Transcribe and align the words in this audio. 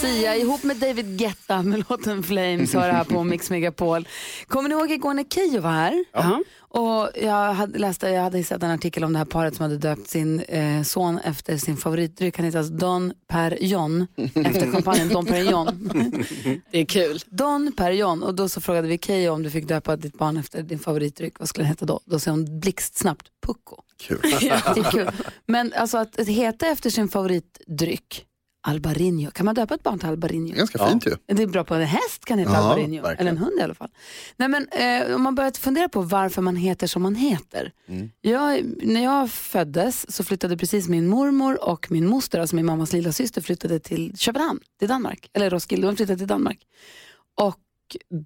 Sia 0.00 0.36
ihop 0.36 0.62
med 0.62 0.76
David 0.76 1.18
Guetta 1.18 1.62
med 1.62 1.84
låten 1.88 2.22
Flames 2.22 2.74
har 2.74 2.86
det 2.86 2.92
här 2.92 3.04
på 3.04 3.24
Mix 3.24 3.50
Megapol. 3.50 4.08
Kommer 4.46 4.68
ni 4.68 4.74
ihåg 4.74 4.90
igår 4.90 5.14
när 5.14 5.24
Keyyo 5.24 5.60
var 5.60 5.70
här? 5.70 6.04
Ja. 6.12 6.42
Och 6.68 7.10
jag 7.22 7.54
hade, 7.54 7.78
läste, 7.78 8.08
jag 8.08 8.22
hade 8.22 8.44
sett 8.44 8.62
en 8.62 8.70
artikel 8.70 9.04
om 9.04 9.12
det 9.12 9.18
här 9.18 9.26
paret 9.26 9.56
som 9.56 9.62
hade 9.62 9.76
döpt 9.76 10.08
sin 10.08 10.40
eh, 10.40 10.82
son 10.82 11.18
efter 11.18 11.56
sin 11.56 11.76
favoritdryck. 11.76 12.36
Han 12.36 12.44
heter 12.46 12.58
alltså 12.58 12.74
Don 12.74 13.12
Perignon 13.28 14.06
efter 14.16 14.72
champagnen 14.72 15.08
Don 15.08 15.26
Perignon. 15.26 15.90
Det 16.70 16.78
är 16.78 16.84
kul. 16.84 17.20
Don 17.26 17.72
Perignon. 17.76 18.22
Och 18.22 18.34
då 18.34 18.48
så 18.48 18.60
frågade 18.60 18.88
vi 18.88 18.98
Keyyo 18.98 19.32
om 19.32 19.42
du 19.42 19.50
fick 19.50 19.68
döpa 19.68 19.96
ditt 19.96 20.18
barn 20.18 20.36
efter 20.36 20.62
din 20.62 20.78
favoritdryck. 20.78 21.38
Vad 21.38 21.48
skulle 21.48 21.64
den 21.64 21.68
heta 21.68 21.86
då? 21.86 22.00
Då 22.04 22.18
sa 22.18 22.30
hon 22.30 22.60
blixtsnabbt 22.60 23.26
Pucko. 23.46 23.76
Kul. 24.00 24.18
Det 24.40 24.48
är 24.80 24.90
kul. 24.90 25.10
Men 25.46 25.72
alltså 25.76 25.98
att 25.98 26.20
heta 26.20 26.66
efter 26.66 26.90
sin 26.90 27.08
favoritdryck 27.08 28.25
Albarinho. 28.68 29.30
Kan 29.30 29.46
man 29.46 29.54
döpa 29.54 29.74
ett 29.74 29.82
barn 29.82 29.98
till 29.98 30.08
Albarinho? 30.08 30.54
Ganska 30.56 30.88
fint 30.88 31.06
ju. 31.06 31.16
Det 31.26 31.42
är 31.42 31.46
bra 31.46 31.64
på 31.64 31.74
en 31.74 31.82
häst 31.82 32.24
kan 32.24 32.38
heta 32.38 32.50
Ja, 32.52 32.56
Albarinho. 32.58 33.02
verkligen. 33.02 33.20
Eller 33.20 33.30
en 33.30 33.38
hund 33.44 33.60
i 33.60 33.62
alla 33.62 33.74
fall. 33.74 33.90
Nej, 34.36 34.48
men, 34.48 34.68
eh, 34.68 35.14
om 35.14 35.22
man 35.22 35.34
börjar 35.34 35.50
fundera 35.50 35.88
på 35.88 36.02
varför 36.02 36.42
man 36.42 36.56
heter 36.56 36.86
som 36.86 37.02
man 37.02 37.14
heter. 37.14 37.72
Mm. 37.88 38.10
Jag, 38.20 38.64
när 38.82 39.04
jag 39.04 39.30
föddes 39.30 40.14
så 40.16 40.24
flyttade 40.24 40.56
precis 40.56 40.88
min 40.88 41.06
mormor 41.08 41.68
och 41.68 41.90
min 41.90 42.06
moster, 42.06 42.38
alltså 42.40 42.56
min 42.56 42.66
mammas 42.66 42.92
lilla 42.92 43.12
syster 43.12 43.40
flyttade 43.40 43.78
till 43.78 44.18
Köpenhamn, 44.18 44.60
till 44.78 44.88
Danmark. 44.88 45.30
Eller 45.32 45.50
Roskilde, 45.50 45.86
de 45.86 45.96
flyttade 45.96 46.18
till 46.18 46.28
Danmark. 46.28 46.58
Och 47.40 47.60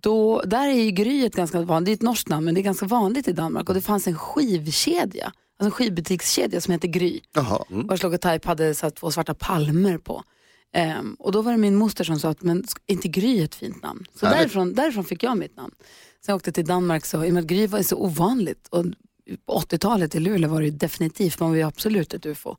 då, 0.03 0.43
där 0.43 0.69
är 0.69 0.73
ju 0.73 0.91
Gry 0.91 1.25
ett 1.25 1.35
ganska 1.37 1.61
vanligt, 1.63 1.87
det 1.87 1.93
är 1.93 1.95
ett 1.95 2.03
norskt 2.03 2.29
namn 2.29 2.45
men 2.45 2.55
det 2.55 2.61
är 2.61 2.63
ganska 2.63 2.87
vanligt 2.87 3.29
i 3.29 3.33
Danmark. 3.33 3.69
Och 3.69 3.75
det 3.75 3.81
fanns 3.81 4.07
en 4.07 4.19
skivkedja, 4.19 5.33
alltså 5.61 5.67
en 5.67 5.71
skivbutikskedja 5.71 6.61
som 6.61 6.73
heter 6.73 6.89
Gry. 6.89 7.21
Jaha. 7.35 7.65
Vars 7.69 8.03
logotyp 8.03 8.45
hade 8.45 8.75
så 8.75 8.91
två 8.91 9.11
svarta 9.11 9.35
palmer 9.35 9.99
på. 9.99 10.23
Ehm, 10.73 11.15
och 11.19 11.33
då 11.33 11.43
var 11.43 11.53
det 11.53 11.59
min 11.59 11.77
moster 11.77 12.05
som 12.05 12.19
sa 12.21 12.29
att 12.29 12.43
men 12.43 12.63
sk- 12.63 12.79
inte 12.87 13.09
Gry 13.09 13.41
är 13.41 13.45
ett 13.45 13.55
fint 13.55 13.83
namn. 13.83 14.05
Så 14.15 14.27
Härligt. 14.27 14.41
därifrån, 14.41 14.75
därifrån 14.75 15.05
fick 15.05 15.23
jag 15.23 15.39
mitt 15.39 15.57
namn. 15.57 15.75
Sen 16.25 16.33
jag 16.33 16.37
åkte 16.37 16.53
till 16.53 16.67
Danmark 16.67 17.07
så, 17.07 17.25
i 17.25 17.31
och 17.31 17.35
med 17.35 17.41
att 17.41 17.47
Gry 17.47 17.67
var 17.67 17.83
så 17.83 17.97
ovanligt 17.97 18.69
och 18.71 18.85
på 19.47 19.53
80-talet 19.61 20.15
i 20.15 20.21
Luleå 20.21 20.51
var 20.51 20.63
det 20.63 20.71
definitivt, 20.71 21.41
man 21.41 21.49
var 21.51 21.57
ju 21.57 21.63
absolut 21.63 22.15
ett 22.15 22.27
ufo. 22.27 22.57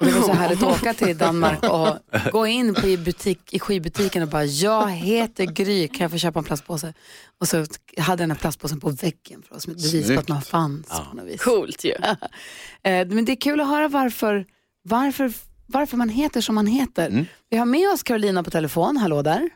Det 0.00 0.10
var 0.10 0.22
så 0.22 0.32
härligt 0.32 0.62
att 0.62 0.80
åka 0.80 0.94
till 0.94 1.18
Danmark 1.18 1.62
och 1.64 1.98
gå 2.32 2.46
in 2.46 2.74
på 2.74 2.86
i, 2.86 2.96
butik, 2.98 3.54
i 3.54 3.58
skivbutiken 3.58 4.22
och 4.22 4.28
bara, 4.28 4.44
jag 4.44 4.90
heter 4.90 5.44
Gry, 5.44 5.88
kan 5.88 5.98
jag 6.00 6.10
få 6.10 6.18
köpa 6.18 6.38
en 6.38 6.44
plastpåse? 6.44 6.94
Och 7.40 7.48
så 7.48 7.56
hade 7.56 7.68
jag 7.98 8.18
den 8.18 8.30
här 8.30 8.38
plastpåsen 8.38 8.80
på 8.80 8.90
väggen 8.90 9.42
för 9.48 9.56
oss 9.56 9.62
som 9.62 9.72
ett 9.72 9.82
bevis 9.82 10.08
på 10.14 10.20
att 10.20 10.28
man 10.28 10.42
fanns 10.42 10.88
på 11.10 11.16
något 11.16 11.26
vis. 11.26 11.42
Coolt 11.42 11.84
ju. 11.84 11.92
Eh, 12.82 13.06
Men 13.06 13.24
det 13.24 13.32
är 13.32 13.36
kul 13.36 13.60
att 13.60 13.68
höra 13.68 13.88
varför, 13.88 14.46
varför, 14.82 15.32
varför 15.66 15.96
man 15.96 16.08
heter 16.08 16.40
som 16.40 16.54
man 16.54 16.66
heter. 16.66 17.26
Vi 17.50 17.56
har 17.56 17.66
med 17.66 17.92
oss 17.92 18.02
Carolina 18.02 18.42
på 18.42 18.50
telefon. 18.50 18.96
Hallå 18.96 19.22
där. 19.22 19.50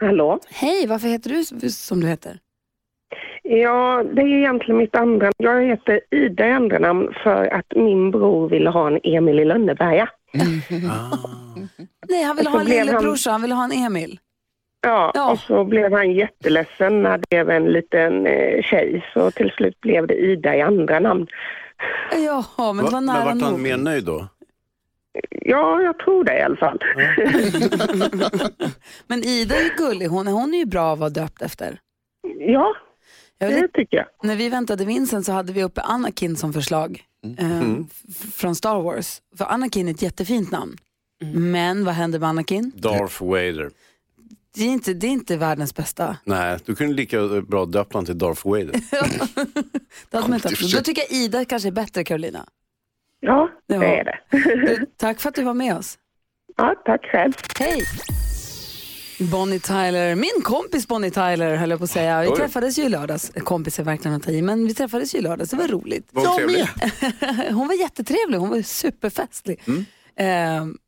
Hallå? 0.00 0.38
Hej, 0.48 0.86
varför 0.86 1.08
heter 1.08 1.44
du 1.60 1.70
som 1.70 2.00
du 2.00 2.08
heter? 2.08 2.38
Ja, 3.42 4.02
det 4.14 4.22
är 4.22 4.26
egentligen 4.38 4.76
mitt 4.78 4.96
andra. 4.96 5.30
Jag 5.36 5.62
heter 5.66 6.00
Ida 6.10 6.46
i 6.48 6.52
andra 6.52 6.78
namn 6.78 7.14
för 7.22 7.46
att 7.54 7.66
min 7.76 8.10
bror 8.10 8.48
ville 8.48 8.70
ha 8.70 8.86
en 8.86 9.00
Emil 9.04 9.38
i 9.40 9.44
Lönneberga. 9.44 10.08
Nej, 12.08 12.22
han 12.22 12.36
ville 12.36 12.50
ha 12.50 12.60
en 12.60 12.66
lillebrorsa, 12.66 13.30
han 13.30 13.42
ville 13.42 13.54
ha 13.54 13.64
en 13.64 13.72
Emil. 13.72 14.18
Ja, 14.82 15.10
Ja. 15.14 15.32
och 15.32 15.38
så 15.38 15.64
blev 15.64 15.92
han 15.92 16.12
jätteledsen 16.12 17.02
när 17.02 17.18
det 17.18 17.24
blev 17.30 17.50
en 17.50 17.64
liten 17.64 18.26
eh, 18.26 18.62
tjej. 18.62 19.04
Så 19.14 19.30
till 19.30 19.50
slut 19.50 19.80
blev 19.80 20.06
det 20.06 20.14
Ida 20.14 20.56
i 20.56 20.60
andra 20.62 20.98
namn. 21.00 21.26
Ja, 22.26 22.44
men 22.58 22.76
det 22.76 22.82
var 22.82 22.90
Va, 22.90 23.00
men 23.00 23.06
nära 23.06 23.24
vart 23.24 23.34
nog. 23.34 23.42
han 23.50 23.62
mer 23.62 23.76
nöjd 23.76 24.04
då? 24.04 24.26
Ja, 25.30 25.82
jag 25.82 25.98
tror 25.98 26.24
det 26.24 26.38
i 26.38 26.42
alla 26.42 26.56
fall. 26.56 26.78
Men 29.06 29.18
Ida 29.24 29.54
är 29.56 29.62
ju 29.62 29.70
gullig, 29.76 30.06
hon, 30.06 30.26
hon 30.26 30.54
är 30.54 30.58
ju 30.58 30.66
bra 30.66 30.92
att 30.92 30.98
vara 30.98 31.10
döpt 31.10 31.42
efter. 31.42 31.78
Ja, 32.38 32.74
det 33.50 33.68
tycker 33.68 33.96
jag. 33.96 34.06
när 34.22 34.36
vi 34.36 34.48
väntade 34.48 34.84
Vincent 34.84 35.26
så 35.26 35.32
hade 35.32 35.52
vi 35.52 35.64
uppe 35.64 35.80
Anakin 35.80 36.36
som 36.36 36.52
förslag 36.52 37.02
eh, 37.38 37.60
f- 38.08 38.34
från 38.34 38.54
Star 38.54 38.82
Wars. 38.82 39.22
För 39.38 39.44
Anakin 39.44 39.88
är 39.88 39.92
ett 39.92 40.02
jättefint 40.02 40.50
namn. 40.50 40.76
Men 41.34 41.84
vad 41.84 41.94
händer 41.94 42.18
med 42.18 42.28
Anakin? 42.28 42.72
Darth 42.74 43.24
Vader. 43.24 43.70
Det 44.54 44.62
är 44.62 44.68
inte, 44.68 44.94
det 44.94 45.06
är 45.06 45.10
inte 45.10 45.36
världens 45.36 45.74
bästa. 45.74 46.16
Nej, 46.24 46.58
du 46.64 46.74
kunde 46.74 46.94
lika 46.94 47.26
bra 47.48 47.64
döpa 47.66 47.98
honom 47.98 48.06
till 48.06 48.18
Darth 48.18 48.46
Vader. 48.48 48.72
Det 50.10 50.16
hade 50.16 50.28
man 50.28 50.34
inte 50.34 50.48
haft. 50.48 50.72
Då 50.74 50.80
tycker 50.80 51.02
jag 51.02 51.12
Ida 51.12 51.44
kanske 51.44 51.68
är 51.68 51.72
bättre, 51.72 52.04
Carolina. 52.04 52.46
Ja, 53.20 53.48
Ja. 53.66 53.78
det 53.78 53.86
är 53.86 54.04
det. 54.04 54.18
Du, 54.66 54.86
Tack 54.96 55.20
för 55.20 55.28
att 55.28 55.34
du 55.34 55.42
var 55.42 55.54
med 55.54 55.76
oss. 55.76 55.98
Ja, 56.56 56.74
tack 56.84 57.04
själv. 57.04 57.32
Hej! 57.58 57.82
Bonnie 59.30 59.58
Tyler, 59.60 60.14
min 60.14 60.42
kompis 60.42 60.88
Bonnie 60.88 61.10
Tyler 61.10 61.56
höll 61.56 61.70
jag 61.70 61.78
på 61.78 61.84
att 61.84 61.90
säga. 61.90 62.22
Vi 62.22 62.30
träffades 62.30 62.78
ju 62.78 62.82
i 62.82 62.88
lördags. 62.88 63.32
Kompis 63.36 63.78
är 63.78 63.82
verkligen 63.84 64.16
att 64.16 64.22
ta 64.22 64.30
i, 64.30 64.42
men 64.42 64.66
vi 64.66 64.74
träffades 64.74 65.14
ju 65.14 65.18
i 65.18 65.22
lördags. 65.22 65.50
Det 65.50 65.56
var 65.56 65.68
roligt. 65.68 66.08
Vad 66.10 66.24
Jag 66.24 66.36
trevligt. 66.36 66.68
med. 67.30 67.50
Hon 67.54 67.66
var 67.68 67.74
jättetrevlig, 67.74 68.38
hon 68.38 68.48
var 68.50 68.62
superfestlig. 68.62 69.60
Eh, 70.16 70.26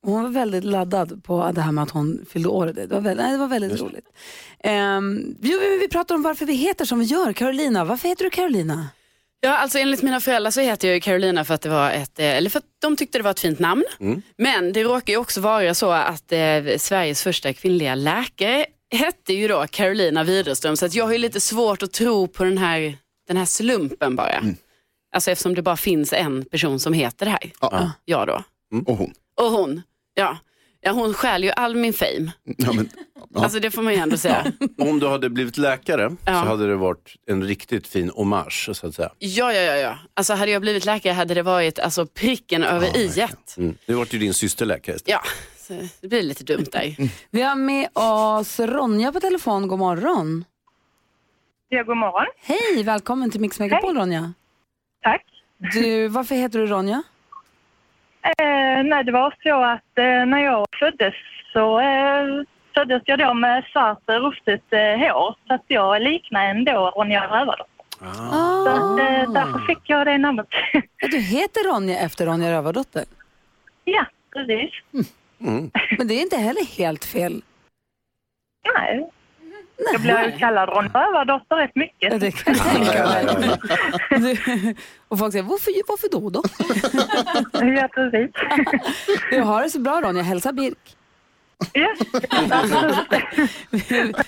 hon 0.03 0.23
var 0.23 0.31
väldigt 0.31 0.65
laddad 0.65 1.25
på 1.25 1.51
det 1.55 1.61
här 1.61 1.73
med 1.73 1.83
att 1.85 1.91
hon 1.91 2.27
fyllde 2.31 2.49
år. 2.49 2.67
Det 2.67 2.87
var 2.87 3.01
väldigt, 3.01 3.25
nej, 3.25 3.33
det 3.33 3.39
var 3.39 3.47
väldigt 3.47 3.81
roligt. 3.81 4.07
Eh, 4.61 4.73
jo, 5.41 5.59
vi, 5.61 5.79
vi 5.81 5.89
pratar 5.89 6.15
om 6.15 6.23
varför 6.23 6.47
vi 6.47 6.53
heter 6.55 6.85
som 6.85 6.99
vi 6.99 7.05
gör. 7.05 7.33
Carolina, 7.33 7.85
varför 7.85 8.09
heter 8.09 8.25
du 8.25 8.31
Carolina? 8.31 8.89
Ja, 9.45 9.57
alltså 9.57 9.79
enligt 9.79 10.03
mina 10.03 10.21
föräldrar 10.21 10.51
så 10.51 10.61
heter 10.61 10.89
jag 10.89 11.03
Carolina 11.03 11.45
för 11.45 11.55
att 11.55 11.63
det 11.63 11.69
var 11.69 11.91
ett, 11.91 12.19
eh, 12.19 12.37
eller 12.37 12.51
för 12.51 12.59
att 12.59 12.65
de 12.81 12.97
tyckte 12.97 13.19
det 13.19 13.23
var 13.23 13.31
ett 13.31 13.41
fint 13.41 13.59
namn. 13.59 13.85
Men 14.39 14.73
det 14.73 14.83
råkar 14.83 15.13
ju 15.13 15.19
också 15.19 15.41
vara 15.41 15.75
så 15.75 15.91
att 15.91 16.33
eh, 16.33 16.77
Sveriges 16.79 17.23
första 17.23 17.53
kvinnliga 17.53 17.95
läkare 17.95 18.67
hette 18.91 19.33
ju 19.35 19.49
då 19.49 19.67
Carolina 19.71 20.25
Widerström 20.25 20.77
så 20.77 20.87
att 20.87 20.95
jag 20.95 21.05
har 21.05 21.13
ju 21.13 21.19
lite 21.19 21.41
svårt 21.41 21.83
att 21.83 21.93
tro 21.93 22.29
på 22.29 22.45
den 22.45 22.59
här, 22.59 22.99
den 23.29 23.37
här 23.37 23.45
slumpen 23.45 24.17
bara. 24.17 24.43
Alltså 25.15 25.31
eftersom 25.31 25.55
det 25.55 25.63
bara 25.63 25.77
finns 25.77 26.13
en 26.13 26.45
person 26.45 26.81
som 26.81 26.93
heter 26.93 27.27
det 27.27 27.33
här. 27.33 27.53
Ja. 27.61 27.93
Jag 28.05 28.27
då. 28.27 28.43
Och 28.87 28.97
hon. 28.97 29.13
Och 29.41 29.51
hon, 29.51 29.83
ja. 30.15 30.39
Ja 30.85 30.91
hon 30.93 31.15
stjäl 31.15 31.45
ju 31.45 31.51
all 31.51 31.77
min 31.77 31.93
fame. 31.93 32.33
Ja, 32.45 32.73
men, 32.73 32.89
ja. 33.35 33.43
Alltså 33.43 33.61
det 33.61 33.71
får 33.71 33.83
man 33.83 33.93
ju 33.93 33.99
ändå 33.99 34.17
säga. 34.17 34.53
Om 34.79 34.99
du 35.01 35.09
hade 35.09 35.31
blivit 35.31 35.57
läkare 35.59 36.03
Ja. 36.27 36.33
så 36.43 36.49
hade 36.49 36.67
det 36.67 36.77
varit 36.77 37.15
en 37.27 37.45
riktigt 37.45 37.87
fin 37.87 38.11
hommage 38.11 38.71
så 38.73 38.87
att 38.87 38.95
säga. 38.95 39.11
Ja, 39.19 39.53
ja, 39.53 39.61
ja, 39.61 39.77
ja. 39.77 39.99
Alltså 40.15 40.35
hade 40.35 40.51
jag 40.51 40.63
blivit 40.63 40.85
läkare 40.85 41.13
hade 41.13 41.35
det 41.35 41.43
varit 41.43 41.79
alltså, 41.79 42.07
pricken 42.07 42.63
över 42.65 42.97
i 42.97 43.21
ett. 43.21 43.57
Mm. 43.57 43.77
Nu 43.87 43.95
vart 43.95 44.13
ju 44.15 44.19
din 44.19 44.35
syster 44.35 44.67
läkare. 44.67 44.97
Ja, 45.05 45.21
så 45.59 45.75
det 46.01 46.09
blir 46.09 46.23
lite 46.23 46.45
dumt 46.45 46.67
där. 46.73 46.97
Vi 47.31 47.43
har 47.43 47.55
med 47.55 47.89
oss 47.93 48.61
Ronja 48.61 49.13
på 49.13 49.21
telefon. 49.21 49.69
God 49.69 49.79
morgon. 49.79 50.45
Ja, 51.69 51.83
god 51.83 51.97
morgon. 51.97 52.27
Hej, 52.43 52.83
välkommen 52.83 53.31
till 53.31 53.41
Mix 53.41 53.59
Megapol 53.59 53.97
Ronja. 53.97 54.33
Tack. 55.03 55.25
Du, 55.73 56.09
varför 56.09 56.35
heter 56.35 56.59
du 56.59 56.67
Ronja? 56.67 57.03
Eh, 58.25 58.85
nej, 58.85 59.05
det 59.05 59.13
var 59.13 59.35
så 59.43 59.65
att 59.65 59.99
eh, 59.99 60.27
när 60.27 60.39
jag 60.45 60.67
föddes 60.79 61.15
så 61.53 61.81
eh, 61.81 62.25
föddes 62.75 63.03
jag 63.07 63.19
då 63.19 63.35
med 63.35 63.65
svart 63.73 64.03
rufsigt 64.07 64.73
eh, 64.73 64.81
hår. 64.99 65.35
Så 65.49 65.55
att 65.55 65.65
jag 65.67 66.03
liknar 66.03 66.45
ändå 66.45 66.93
Ronja 66.97 67.25
Rövardotter. 67.25 67.67
Så 68.65 68.69
att, 68.69 68.99
eh, 69.01 69.33
därför 69.33 69.67
fick 69.67 69.79
jag 69.91 70.07
det 70.07 70.19
namnet. 70.19 70.47
Ja, 70.99 71.09
du 71.11 71.19
heter 71.19 71.73
Ronja 71.75 71.99
efter 71.99 72.27
Ronja 72.27 72.53
Rövardotter. 72.53 73.05
ja, 73.85 74.07
precis. 74.33 74.71
Men 75.99 76.09
det 76.09 76.15
är 76.15 76.23
inte 76.23 76.37
heller 76.37 76.77
helt 76.79 77.05
fel. 77.05 77.43
Nej. 78.79 79.11
Jag 79.77 80.01
blev 80.01 80.25
ju 80.25 80.39
kallad 80.39 80.69
Ronja 80.69 80.91
Rövardotter 80.95 81.57
rätt 81.57 81.75
mycket. 81.77 82.13
Ja, 82.13 82.19
det 82.19 82.31
kan 82.31 82.55
jag 82.55 82.65
tänka 82.65 83.39
mig. 84.19 84.77
Och 85.09 85.19
folk 85.19 85.33
säger, 85.33 85.45
varför, 85.45 85.73
varför 85.89 86.09
då 86.11 86.31
då? 86.31 86.43
Ja, 87.81 87.89
precis. 87.95 88.31
Du 89.31 89.41
har 89.41 89.63
det 89.63 89.71
så 89.71 89.81
bra 89.81 90.01
Ronja, 90.01 90.23
hälsa 90.23 90.53
Birk. 90.53 90.97
Ja. 91.73 91.95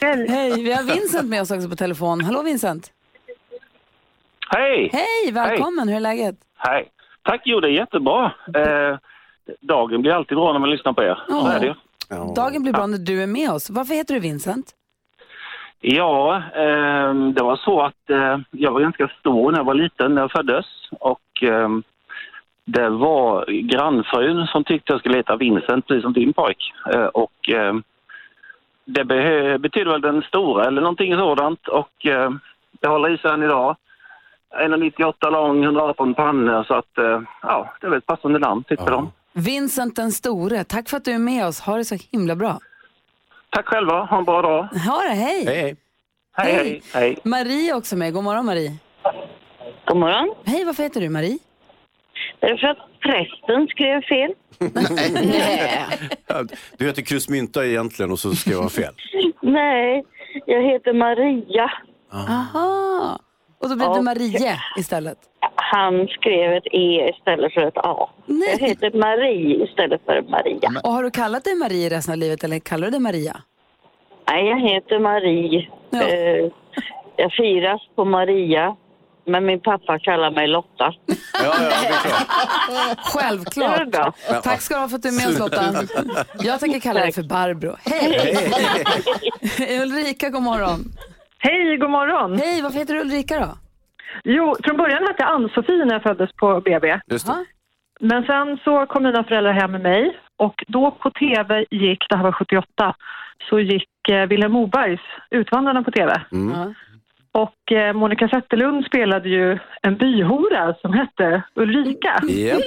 Hej, 0.28 0.62
vi 0.62 0.72
har 0.72 0.94
Vincent 0.94 1.28
med 1.28 1.43
oss 1.43 1.50
också 1.50 1.69
på 1.69 1.76
telefon. 1.76 2.20
Hallå 2.20 2.42
Vincent. 2.42 2.92
Hej! 4.50 4.90
Hej, 4.92 5.32
välkommen. 5.32 5.88
Hur 5.88 5.96
är 5.96 6.00
läget? 6.00 6.34
Hej! 6.56 6.88
Tack, 7.22 7.42
jo 7.44 7.60
det 7.60 7.69
är 7.69 7.72
jättebra. 7.72 8.25
Eh, 8.54 8.99
dagen 9.60 10.02
blir 10.02 10.12
alltid 10.12 10.37
bra 10.37 10.52
när 10.52 10.58
man 10.60 10.70
lyssnar 10.70 10.92
på 10.92 11.02
er. 11.02 11.22
Så 11.28 11.46
är 11.46 11.60
det 11.60 11.66
ju. 11.66 11.75
Dagen 12.34 12.62
blir 12.62 12.72
bra 12.72 12.87
när 12.87 12.99
du 12.99 13.22
är 13.22 13.26
med 13.26 13.50
oss. 13.50 13.70
Varför 13.70 13.94
heter 13.94 14.14
du 14.14 14.20
Vincent? 14.20 14.72
Ja, 15.81 16.37
eh, 16.55 17.14
det 17.14 17.43
var 17.43 17.56
så 17.56 17.81
att 17.82 18.11
eh, 18.11 18.38
jag 18.50 18.73
var 18.73 18.81
ganska 18.81 19.08
stor 19.20 19.50
när 19.52 19.58
jag 19.58 19.64
var 19.64 19.75
liten, 19.75 20.14
när 20.14 20.23
jag 20.23 20.31
föddes. 20.32 20.67
Och 21.00 21.43
eh, 21.43 21.69
det 22.64 22.88
var 22.88 23.44
grannfrun 23.62 24.46
som 24.46 24.64
tyckte 24.64 24.93
jag 24.93 25.00
skulle 25.00 25.17
heta 25.17 25.37
Vincent, 25.37 25.87
precis 25.87 26.02
som 26.02 26.12
din 26.12 26.32
pojk. 26.32 26.73
Eh, 26.94 27.05
och 27.05 27.49
eh, 27.50 27.75
det 28.84 29.05
be- 29.05 29.58
betyder 29.58 29.90
väl 29.93 30.00
den 30.00 30.23
stora 30.23 30.64
eller 30.64 30.81
någonting 30.81 31.17
sådant. 31.17 31.69
Och 31.69 32.06
eh, 32.06 32.31
det 32.81 32.88
håller 32.88 33.08
i 33.14 33.19
sig 33.19 33.31
än 33.31 33.43
idag. 33.43 33.76
1,98 34.61 35.31
lång, 35.31 35.64
118 35.64 36.14
pannor. 36.14 36.64
Så 36.64 36.75
att, 36.75 36.99
eh, 36.99 37.20
ja, 37.43 37.75
det 37.81 37.87
är 37.87 37.90
väl 37.90 37.99
ett 37.99 38.06
passande 38.06 38.38
namn 38.38 38.64
tyckte 38.64 38.90
de. 38.90 39.12
Vincent 39.32 39.96
den 39.96 40.12
store. 40.12 40.64
Tack 40.64 40.88
för 40.88 40.96
att 40.96 41.05
du 41.05 41.12
är 41.12 41.19
med 41.19 41.46
oss. 41.46 41.61
Ha 41.61 41.76
det 41.76 41.84
så 41.84 41.96
himla 42.12 42.37
bra. 42.37 42.58
Tack 43.50 43.66
själva, 43.66 44.04
ha 44.04 44.19
en 44.19 44.25
bra 44.25 44.43
dag. 44.43 44.62
Ha 44.62 45.02
det, 45.02 45.14
hej. 45.14 45.44
Hej, 45.46 45.76
hej. 46.54 46.82
hej. 46.94 47.19
Marie 47.25 47.70
är 47.70 47.76
också 47.76 47.96
med. 47.96 48.12
God 48.12 48.25
morgon 48.25 48.46
Marie. 48.46 48.72
God 49.87 49.96
morgon. 49.96 50.34
Hej, 50.44 50.64
varför 50.64 50.82
heter 50.82 51.00
du 51.00 51.08
Marie? 51.08 51.38
Därför 52.40 52.66
att 52.66 52.78
prästen 53.00 53.66
skrev 53.69 54.00
fel. 54.02 54.32
Ja, 56.26 56.44
Du 56.78 56.87
heter 56.87 57.02
Krusmynta 57.02 57.66
egentligen 57.66 58.10
och 58.12 58.19
så 58.19 58.34
ska 58.34 58.50
jag 58.50 58.62
ha 58.62 58.69
fel. 58.69 58.94
Nej, 59.43 60.04
jag 60.46 60.62
heter 60.72 60.92
Maria. 60.92 61.70
Aha. 62.12 63.19
Och 63.58 63.69
då 63.69 63.76
blev 63.76 63.88
det 63.88 63.94
Och- 63.99 64.04
Marie 64.04 64.56
istället. 64.78 65.19
Han 65.72 66.06
skrev 66.08 66.52
ett 66.52 66.66
E 66.72 67.10
istället 67.16 67.52
för 67.54 67.60
ett 67.60 67.76
A. 67.76 68.10
Jag 68.26 68.58
heter 68.68 68.90
Marie 68.98 69.64
istället 69.64 70.00
för 70.04 70.22
Maria. 70.22 70.80
Och 70.84 70.92
har 70.92 71.02
du 71.02 71.10
kallat 71.10 71.44
dig 71.44 71.54
Marie 71.54 71.90
resten 71.90 72.12
av 72.12 72.18
livet 72.18 72.44
eller 72.44 72.58
kallar 72.58 72.86
du 72.86 72.90
dig 72.90 73.00
Maria? 73.00 73.36
Nej, 74.30 74.46
jag 74.46 74.60
heter 74.60 74.98
Marie. 74.98 75.68
Eh, 75.92 76.52
jag 77.16 77.32
firas 77.32 77.80
på 77.96 78.04
Maria. 78.04 78.76
Men 79.28 79.46
min 79.46 79.60
pappa 79.60 79.98
kallar 79.98 80.30
mig 80.30 80.46
Lotta. 80.46 80.94
Självklart. 83.12 83.76
Det 83.76 83.82
är 83.82 83.86
bra. 83.86 84.12
Tack 84.42 84.60
ska 84.60 84.74
du 84.74 84.80
ha 84.80 84.88
för 84.88 84.96
att 84.96 85.02
du 85.02 85.08
är 85.08 85.12
med 85.12 85.28
oss 85.28 85.38
Lotta. 85.38 85.64
Jag 86.40 86.60
tänker 86.60 86.80
kalla 86.80 87.00
dig 87.00 87.12
för 87.12 87.22
Barbro. 87.22 87.76
Hej! 87.84 89.80
Ulrika, 89.82 90.28
god 90.30 90.42
morgon. 90.42 90.92
Hej, 91.38 91.76
god 91.76 91.90
morgon. 91.90 92.38
Hej, 92.38 92.62
varför 92.62 92.78
heter 92.78 92.94
du 92.94 93.00
Ulrika 93.00 93.40
då? 93.40 93.58
Jo, 94.24 94.56
från 94.64 94.76
början 94.76 95.02
hette 95.06 95.22
jag 95.22 95.34
Ann-Sofie 95.34 95.84
när 95.84 95.92
jag 95.92 96.02
föddes 96.02 96.32
på 96.32 96.60
BB. 96.60 97.00
Just 97.06 97.26
det. 97.26 97.44
Men 98.00 98.22
sen 98.22 98.58
så 98.64 98.86
kom 98.86 99.02
mina 99.02 99.24
föräldrar 99.24 99.52
hem 99.52 99.72
med 99.72 99.80
mig 99.80 100.20
och 100.36 100.64
då 100.68 100.90
på 100.90 101.10
TV 101.10 101.64
gick, 101.70 102.06
det 102.08 102.16
här 102.16 102.24
var 102.24 102.32
78, 102.32 102.94
så 103.48 103.60
gick 103.60 104.08
eh, 104.08 104.26
Vilhelm 104.26 104.52
Mobergs 104.52 105.00
Utvandrarna 105.30 105.82
på 105.82 105.90
TV. 105.90 106.22
Och 107.36 107.72
eh, 107.72 107.92
Monica 107.92 108.28
Zetterlund 108.28 108.84
spelade 108.86 109.28
ju 109.28 109.58
en 109.82 109.96
byhora 109.96 110.74
som 110.74 110.92
hette 110.92 111.42
Ulrika. 111.54 112.20
Japp. 112.28 112.62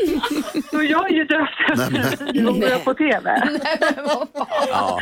Så 0.71 0.83
jag 0.83 1.11
är 1.11 1.15
ju 1.15 1.23
döpt 1.23 1.71
efter 1.71 2.27
en 2.27 2.33
byhora 2.33 2.79
på 2.79 2.93
TV. 2.93 3.41
Ja. 4.69 4.99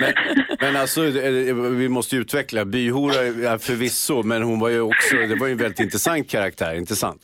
Men, 0.00 0.12
men 0.60 0.76
alltså, 0.76 1.06
eh, 1.06 1.54
vi 1.54 1.88
måste 1.88 2.16
ju 2.16 2.22
utveckla. 2.22 2.64
Byhora 2.64 3.58
förvisso, 3.58 4.22
men 4.22 4.42
hon 4.42 4.60
var 4.60 4.68
ju 4.68 4.80
också, 4.80 5.16
det 5.16 5.36
var 5.40 5.46
ju 5.46 5.52
en 5.52 5.58
väldigt 5.58 5.80
intressant 5.80 6.30
karaktär, 6.30 6.74
inte 6.74 6.96
sant? 6.96 7.22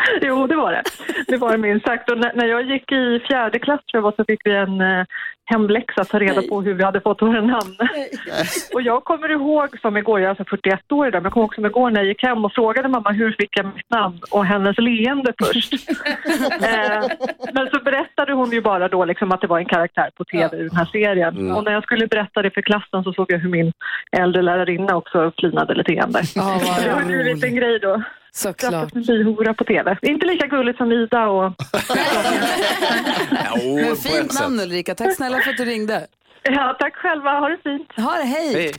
Jo, 0.22 0.46
det 0.46 0.56
var 0.56 0.72
det. 0.72 0.82
Det 1.26 1.36
var 1.36 1.52
det 1.52 1.58
minst 1.58 1.86
sagt. 1.86 2.10
Och 2.10 2.18
när, 2.18 2.46
jag 2.46 2.62
gick 2.62 2.92
i 2.92 3.20
fjärde 3.28 3.58
klass 3.58 3.80
tror 3.80 3.98
jag 3.98 4.02
var, 4.02 4.12
så 4.16 4.24
fick 4.24 4.40
vi 4.44 4.56
en 4.56 4.80
eh, 4.80 5.04
hemläxa 5.44 6.00
att 6.00 6.08
ta 6.08 6.18
reda 6.18 6.42
på 6.42 6.62
hur 6.62 6.74
vi 6.74 6.84
hade 6.84 7.00
fått 7.00 7.22
våra 7.22 7.40
namn. 7.40 7.76
Och 8.74 8.82
jag 8.82 9.04
kommer 9.04 9.30
ihåg 9.30 9.80
som 9.80 9.96
igår, 9.96 10.20
jag 10.20 10.26
är 10.26 10.28
alltså 10.28 10.44
41 10.44 10.92
år 10.92 11.08
idag, 11.08 11.22
men 11.22 11.24
jag 11.24 11.32
kommer 11.32 11.44
ihåg 11.44 11.54
som 11.54 11.66
igår 11.66 11.90
när 11.90 12.00
jag 12.00 12.08
gick 12.08 12.22
hem 12.22 12.44
och 12.44 12.52
frågade 12.52 12.88
mamma 12.88 13.10
hur 13.10 13.32
fick 13.32 13.56
jag 13.58 13.66
mitt 13.66 13.90
namn 13.90 14.20
och 14.30 14.46
hennes 14.46 14.78
leende 14.78 15.32
först. 15.42 15.72
eh, 16.62 17.10
men 17.52 17.70
så 17.72 17.80
berättade 17.84 18.32
hon 18.32 18.50
ju 18.50 18.60
bara 18.60 18.88
då 18.88 19.04
liksom 19.04 19.32
att 19.32 19.40
det 19.40 19.46
var 19.46 19.58
en 19.58 19.64
karaktär 19.64 20.10
på 20.16 20.24
tv 20.24 20.56
i 20.56 20.62
den 20.62 20.76
här 20.76 20.84
serien. 20.84 21.36
Mm. 21.36 21.56
Och 21.56 21.64
när 21.64 21.72
jag 21.72 21.82
skulle 21.82 22.06
berätta 22.06 22.42
det 22.42 22.50
för 22.50 22.62
klassen 22.62 23.04
så 23.04 23.12
såg 23.12 23.32
jag 23.32 23.38
hur 23.38 23.50
min 23.50 23.72
äldre 24.16 24.42
lärarinna 24.42 24.96
också 24.96 25.32
flinade 25.38 25.74
lite 25.74 25.94
grann 25.94 26.12
där. 26.12 26.22
Så 26.22 26.40
det 26.82 26.94
var 26.94 27.10
ju 27.10 27.30
en 27.30 27.56
grej 27.56 27.78
då. 27.78 28.02
Såklart. 28.32 28.94
En 28.94 29.02
byhora 29.02 29.54
på 29.54 29.64
tv. 29.64 29.98
Inte 30.02 30.26
lika 30.26 30.46
gulligt 30.46 30.78
som 30.78 30.92
Ida 30.92 31.28
och... 31.28 31.52
Men 33.74 33.96
fint 33.96 34.40
namn 34.40 34.60
Ulrika. 34.60 34.94
Tack 34.94 35.16
snälla 35.16 35.38
för 35.38 35.50
att 35.50 35.56
du 35.56 35.64
ringde. 35.64 36.06
Ja, 36.42 36.76
tack 36.78 36.94
själva. 36.96 37.30
Ha 37.30 37.48
det 37.48 37.58
fint. 37.62 37.88
Ha 37.96 38.16
det, 38.16 38.24
hej. 38.24 38.54
Hej. 38.54 38.72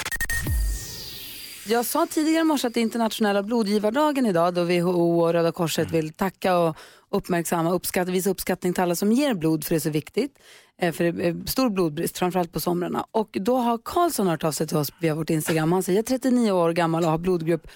Jag 1.67 1.85
sa 1.85 2.05
tidigare 2.09 2.41
i 2.41 2.43
morse 2.43 2.67
att 2.67 2.73
det 2.73 2.79
är 2.79 2.81
internationella 2.81 3.43
blodgivardagen 3.43 4.25
idag 4.25 4.53
då 4.53 4.63
WHO 4.63 5.21
och 5.21 5.33
Röda 5.33 5.51
Korset 5.51 5.91
vill 5.91 6.13
tacka 6.13 6.57
och 6.57 6.77
uppmärksamma, 7.11 7.71
uppskatta, 7.71 8.11
visa 8.11 8.29
uppskattning 8.29 8.73
till 8.73 8.83
alla 8.83 8.95
som 8.95 9.11
ger 9.11 9.33
blod 9.33 9.63
för 9.63 9.69
det 9.69 9.77
är 9.77 9.79
så 9.79 9.89
viktigt. 9.89 10.39
Eh, 10.81 10.91
För 10.91 11.03
det 11.03 11.27
är 11.27 11.47
stor 11.47 11.69
blodbrist, 11.69 12.17
framförallt 12.17 12.51
på 12.53 12.59
somrarna. 12.59 13.05
Och 13.11 13.29
då 13.41 13.55
har 13.57 13.77
Karlsson 13.85 14.27
hört 14.27 14.43
av 14.43 14.51
sig 14.51 14.67
till 14.67 14.77
oss 14.77 14.93
via 14.99 15.15
vårt 15.15 15.29
Instagram. 15.29 15.71
Han 15.71 15.83
säger 15.83 15.97
jag 15.97 16.03
är 16.03 16.17
39 16.19 16.51
år 16.51 16.73
gammal 16.73 17.03
och 17.03 17.11
har 17.11 17.17
blodgrupp 17.17 17.67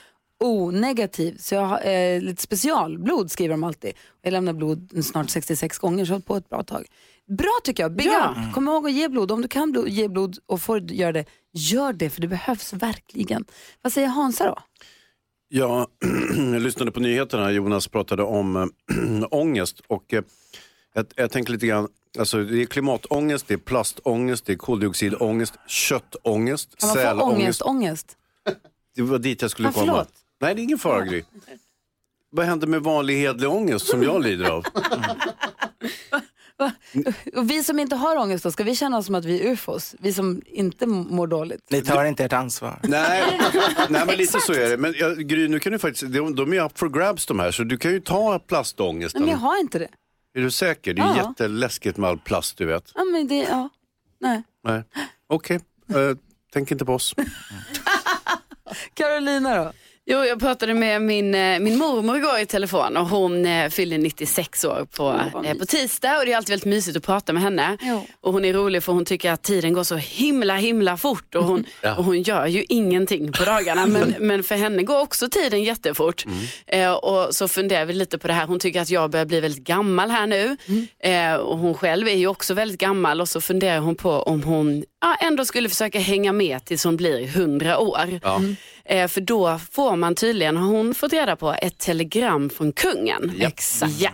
O-negativ. 0.43 1.37
Så 1.39 1.55
jag 1.55 1.61
har 1.65 1.85
eh, 1.87 2.21
lite 2.21 2.41
specialblod 2.41 3.31
skriver 3.31 3.53
de 3.53 3.63
alltid. 3.63 3.93
Jag 4.21 4.31
lämnar 4.31 4.53
blod 4.53 5.05
snart 5.05 5.29
66 5.29 5.77
gånger 5.77 6.05
så 6.05 6.11
jag 6.11 6.15
har 6.15 6.21
på 6.21 6.35
ett 6.35 6.49
bra 6.49 6.63
tag. 6.63 6.85
Bra 7.37 7.59
tycker 7.63 7.83
jag. 7.83 7.95
Big 7.95 8.07
Ja. 8.07 8.35
up. 8.47 8.53
Kom 8.53 8.67
ihåg 8.67 8.85
att 8.85 8.93
ge 8.93 9.07
blod. 9.09 9.31
Om 9.31 9.41
du 9.41 9.47
kan 9.47 9.71
blod, 9.71 9.87
ge 9.89 10.07
blod 10.07 10.37
och 10.45 10.61
får 10.61 10.91
göra 10.91 11.11
det, 11.11 11.25
gör 11.53 11.93
det 11.93 12.09
för 12.09 12.21
det 12.21 12.27
behövs 12.27 12.73
verkligen. 12.73 13.45
Vad 13.81 13.93
säger 13.93 14.07
Hansa 14.07 14.47
då? 14.47 14.57
Ja, 15.47 15.87
jag 16.53 16.61
lyssnade 16.61 16.91
på 16.91 16.99
nyheterna. 16.99 17.51
Jonas 17.51 17.87
pratade 17.87 18.23
om 18.23 18.55
äh, 18.55 18.65
ångest. 19.31 19.81
Och, 19.87 20.13
äh, 20.13 20.21
jag, 20.93 21.05
jag 21.15 21.31
tänker 21.31 21.53
lite 21.53 21.67
grann, 21.67 21.87
alltså, 22.19 22.43
det 22.43 22.61
är 22.61 22.65
klimatångest, 22.65 23.47
det 23.47 23.53
är 23.53 23.57
plastångest, 23.57 24.45
det 24.45 24.53
är 24.53 24.57
koldioxidångest, 24.57 25.53
köttångest, 25.67 26.75
Kan 26.79 26.87
man 26.89 26.95
få 26.95 27.01
sälångest. 27.01 27.35
ångest, 27.37 27.61
ångest? 27.61 28.17
Det 28.95 29.01
var 29.01 29.19
dit 29.19 29.41
jag 29.41 29.51
skulle 29.51 29.67
Ah, 29.69 29.71
komma. 29.71 30.05
Nej, 30.45 30.55
det 30.55 30.61
är 30.61 30.63
ingen 30.63 30.77
fara 30.79 31.05
Gry. 31.05 31.23
Vad 32.31 32.45
händer 32.45 32.67
med 32.67 32.81
vanlig 32.81 33.17
hedlig 33.17 33.49
ångest 33.49 33.87
som 33.87 34.03
jag 34.03 34.23
lider 34.23 34.49
av? 34.49 34.65
Och 37.35 37.49
vi 37.49 37.63
som 37.63 37.79
inte 37.79 37.95
har 37.95 38.17
ångest 38.17 38.43
då, 38.43 38.51
ska 38.51 38.63
vi 38.63 38.75
känna 38.75 38.97
oss 38.97 39.05
som 39.05 39.15
att 39.15 39.25
vi 39.25 39.41
är 39.41 39.51
ufos? 39.51 39.95
Vi 39.99 40.13
som 40.13 40.41
inte 40.45 40.85
mår 40.87 41.27
dåligt? 41.27 41.61
Ni 41.69 41.81
tar 41.81 42.05
inte 42.05 42.23
ert 42.25 42.33
ansvar. 42.33 42.79
Nej, 42.83 43.39
nej 43.89 44.03
men 44.05 44.15
lite 44.17 44.39
så 44.41 44.53
är 44.53 44.69
det. 44.69 44.77
Men 44.77 44.93
ja, 44.97 45.09
Gry, 45.09 45.47
nu 45.47 45.59
kan 45.59 45.71
du 45.71 45.79
faktiskt, 45.79 46.13
de, 46.13 46.35
de 46.35 46.53
är 46.53 46.65
up 46.65 46.77
for 46.79 46.89
grabs 46.89 47.25
de 47.25 47.39
här, 47.39 47.51
så 47.51 47.63
du 47.63 47.77
kan 47.77 47.91
ju 47.91 47.99
ta 47.99 48.39
plastångesten. 48.39 49.21
Nej, 49.21 49.25
men 49.25 49.41
jag 49.41 49.47
har 49.49 49.59
inte 49.59 49.79
det. 49.79 49.87
Är 50.33 50.41
du 50.41 50.51
säker? 50.51 50.93
Det 50.93 51.01
är 51.01 51.05
Ja. 51.05 51.27
jätteläskigt 51.29 51.97
med 51.97 52.09
all 52.09 52.17
plast, 52.19 52.57
du 52.57 52.65
vet. 52.65 52.91
Ja, 52.95 53.03
men 53.03 53.27
det, 53.27 53.35
ja. 53.37 53.69
Nej. 54.19 54.43
Nej. 54.63 54.83
Okej, 55.27 55.59
Eh, 55.89 56.17
tänk 56.53 56.71
inte 56.71 56.85
på 56.85 56.93
oss. 56.93 57.15
Carolina 58.93 59.63
då? 59.63 59.71
Jo, 60.07 60.23
jag 60.23 60.39
pratade 60.39 60.73
med 60.73 61.01
min, 61.01 61.35
eh, 61.35 61.59
min 61.59 61.77
mormor 61.77 62.17
igår 62.17 62.39
i 62.39 62.45
telefon 62.45 62.97
och 62.97 63.07
hon 63.07 63.45
eh, 63.45 63.69
fyller 63.69 63.97
96 63.97 64.65
år 64.65 64.87
på, 64.97 65.21
eh, 65.45 65.53
på 65.57 65.65
tisdag 65.65 66.17
och 66.17 66.25
det 66.25 66.31
är 66.31 66.37
alltid 66.37 66.49
väldigt 66.49 66.65
mysigt 66.65 66.97
att 66.97 67.03
prata 67.03 67.33
med 67.33 67.43
henne. 67.43 67.77
Och 68.21 68.33
hon 68.33 68.45
är 68.45 68.53
rolig 68.53 68.83
för 68.83 68.93
hon 68.93 69.05
tycker 69.05 69.31
att 69.31 69.43
tiden 69.43 69.73
går 69.73 69.83
så 69.83 69.95
himla 69.95 70.55
himla 70.55 70.97
fort 70.97 71.35
och 71.35 71.43
hon, 71.43 71.65
Ja. 71.81 71.95
och 71.95 72.03
hon 72.03 72.21
gör 72.21 72.47
ju 72.47 72.65
ingenting 72.69 73.31
på 73.31 73.43
dagarna 73.45 73.85
men, 73.85 74.15
men 74.19 74.43
för 74.43 74.55
henne 74.55 74.83
går 74.83 74.99
också 75.01 75.29
tiden 75.29 75.63
jättefort. 75.63 76.25
Eh, 76.67 76.93
och 76.93 77.35
så 77.35 77.47
funderar 77.47 77.85
vi 77.85 77.93
lite 77.93 78.17
på 78.17 78.27
det 78.27 78.33
här, 78.33 78.47
hon 78.47 78.59
tycker 78.59 78.81
att 78.81 78.89
jag 78.89 79.09
börjar 79.11 79.25
bli 79.25 79.39
väldigt 79.39 79.63
gammal 79.63 80.09
här 80.09 80.27
nu 80.27 80.57
eh, 80.99 81.33
och 81.35 81.57
hon 81.57 81.73
själv 81.73 82.07
är 82.07 82.15
ju 82.15 82.27
också 82.27 82.53
väldigt 82.53 82.79
gammal 82.79 83.21
och 83.21 83.29
så 83.29 83.41
funderar 83.41 83.79
hon 83.79 83.95
på 83.95 84.11
om 84.11 84.43
hon 84.43 84.83
ja, 85.01 85.15
ändå 85.27 85.45
skulle 85.45 85.69
försöka 85.69 85.99
hänga 85.99 86.31
med 86.33 86.65
tills 86.65 86.83
hon 86.83 86.97
blir 86.97 87.23
100 87.23 87.79
år. 87.79 88.19
Ja. 88.23 88.41
Eh, 88.85 89.07
för 89.07 89.21
då 89.21 89.59
får 89.71 89.95
man 89.95 90.15
tydligen, 90.15 90.57
har 90.57 90.67
hon 90.67 90.95
fått 90.95 91.13
reda 91.13 91.35
på, 91.35 91.55
ett 91.61 91.77
telegram 91.77 92.49
från 92.49 92.71
kungen. 92.71 93.33
Exakt. 93.39 93.93
Ja. 93.99 94.09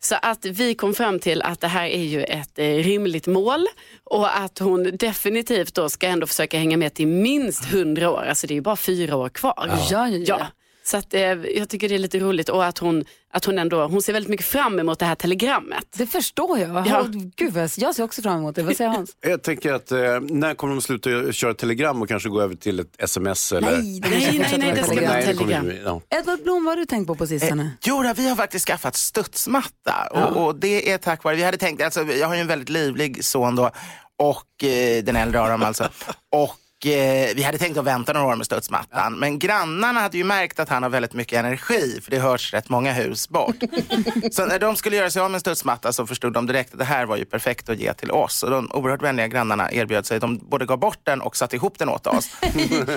Så 0.00 0.16
att 0.22 0.44
vi 0.44 0.74
kom 0.74 0.94
fram 0.94 1.18
till 1.18 1.42
att 1.42 1.60
det 1.60 1.68
här 1.68 1.86
är 1.86 2.02
ju 2.02 2.22
ett 2.22 2.58
eh, 2.58 2.64
rimligt 2.64 3.26
mål 3.26 3.66
och 4.04 4.38
att 4.38 4.58
hon 4.58 4.96
definitivt 4.96 5.74
då 5.74 5.88
ska 5.88 6.06
ändå 6.06 6.26
försöka 6.26 6.58
hänga 6.58 6.76
med 6.76 6.94
till 6.94 7.06
minst 7.06 7.72
100 7.72 8.10
år. 8.10 8.24
Alltså 8.28 8.46
det 8.46 8.52
är 8.52 8.56
ju 8.56 8.60
bara 8.60 8.76
fyra 8.76 9.16
år 9.16 9.28
kvar. 9.28 9.70
Ja, 9.90 10.08
ja, 10.08 10.08
ja. 10.08 10.46
Så 10.88 10.96
att, 10.96 11.14
eh, 11.14 11.20
jag 11.20 11.68
tycker 11.68 11.88
det 11.88 11.94
är 11.94 11.98
lite 11.98 12.18
roligt 12.18 12.48
och 12.48 12.64
att 12.64 12.78
hon, 12.78 13.04
att 13.32 13.44
hon 13.44 13.58
ändå, 13.58 13.86
hon 13.86 14.02
ser 14.02 14.12
väldigt 14.12 14.30
mycket 14.30 14.46
fram 14.46 14.78
emot 14.78 14.98
det 14.98 15.04
här 15.06 15.14
telegrammet. 15.14 15.84
Det 15.96 16.06
förstår 16.06 16.58
jag. 16.58 16.86
Ja. 16.86 17.06
Gud, 17.36 17.56
jag 17.76 17.94
ser 17.94 18.02
också 18.02 18.22
fram 18.22 18.38
emot 18.38 18.54
det. 18.54 18.62
Vad 18.62 18.76
säger 18.76 18.90
Hans? 18.90 19.16
Jag 19.20 19.42
tänker 19.42 19.72
att 19.72 19.92
eh, 19.92 19.98
när 20.20 20.54
kommer 20.54 20.74
de 20.74 20.80
sluta 20.82 21.32
köra 21.32 21.54
telegram 21.54 22.02
och 22.02 22.08
kanske 22.08 22.28
gå 22.28 22.40
över 22.40 22.54
till 22.54 22.80
ett 22.80 22.94
sms? 22.98 23.52
Eller? 23.52 23.70
Nej, 23.78 24.00
det 24.00 24.08
fortsätta 24.36 24.66
vara 24.66 24.86
telegram. 24.86 25.12
Nej, 25.12 25.26
det 25.26 25.34
kommer 25.34 25.60
inte- 25.60 25.82
ja. 25.84 26.00
Edvard 26.18 26.42
Blom, 26.42 26.64
vad 26.64 26.72
har 26.72 26.76
du 26.76 26.86
tänkt 26.86 27.06
på 27.06 27.14
på 27.14 27.26
sistone? 27.26 27.70
Jo, 27.84 28.02
då, 28.02 28.12
vi 28.16 28.28
har 28.28 28.36
faktiskt 28.36 28.66
skaffat 28.66 28.96
studsmatta 28.96 30.08
och, 30.12 30.46
och 30.46 30.54
det 30.56 30.90
är 30.92 30.98
tack 30.98 31.24
vare, 31.24 31.36
vi 31.36 31.42
hade 31.42 31.56
tänkt, 31.56 31.82
alltså, 31.82 32.02
jag 32.02 32.28
har 32.28 32.34
ju 32.34 32.40
en 32.40 32.46
väldigt 32.46 32.68
livlig 32.68 33.24
son 33.24 33.56
då 33.56 33.70
och 34.16 34.64
eh, 34.64 35.04
den 35.04 35.16
äldre 35.16 35.40
av 35.40 35.48
dem 35.48 35.62
alltså. 35.62 35.88
Och 36.32 36.56
eh, 36.86 37.34
vi 37.36 37.42
hade 37.42 37.58
tänkt 37.58 37.78
att 37.78 37.84
vänta 37.84 38.12
några 38.12 38.26
år 38.26 38.36
med 38.36 38.46
studsmattan. 38.46 39.14
Men 39.18 39.38
grannarna 39.38 40.00
hade 40.00 40.18
ju 40.18 40.24
märkt 40.24 40.60
att 40.60 40.68
han 40.68 40.82
har 40.82 40.90
väldigt 40.90 41.12
mycket 41.12 41.38
energi 41.38 42.00
för 42.04 42.10
det 42.10 42.18
hörs 42.18 42.52
rätt 42.54 42.68
många 42.68 42.92
hus 42.92 43.28
bort. 43.28 43.56
så 44.32 44.46
när 44.46 44.58
de 44.58 44.76
skulle 44.76 44.96
göra 44.96 45.10
sig 45.10 45.22
av 45.22 45.30
med 45.30 45.36
en 45.36 45.40
studsmatta 45.40 45.92
så 45.92 46.06
förstod 46.06 46.32
de 46.32 46.46
direkt 46.46 46.72
att 46.72 46.78
det 46.78 46.84
här 46.84 47.06
var 47.06 47.16
ju 47.16 47.24
perfekt 47.24 47.68
att 47.68 47.78
ge 47.78 47.92
till 47.94 48.10
oss. 48.10 48.42
Och 48.42 48.50
de 48.50 48.70
oerhört 48.72 49.02
vänliga 49.02 49.26
grannarna 49.28 49.72
erbjöd 49.72 50.06
sig 50.06 50.20
de 50.20 50.38
både 50.38 50.66
gav 50.66 50.78
bort 50.78 51.00
den 51.02 51.20
och 51.20 51.36
satte 51.36 51.56
ihop 51.56 51.78
den 51.78 51.88
åt 51.88 52.06
oss. 52.06 52.30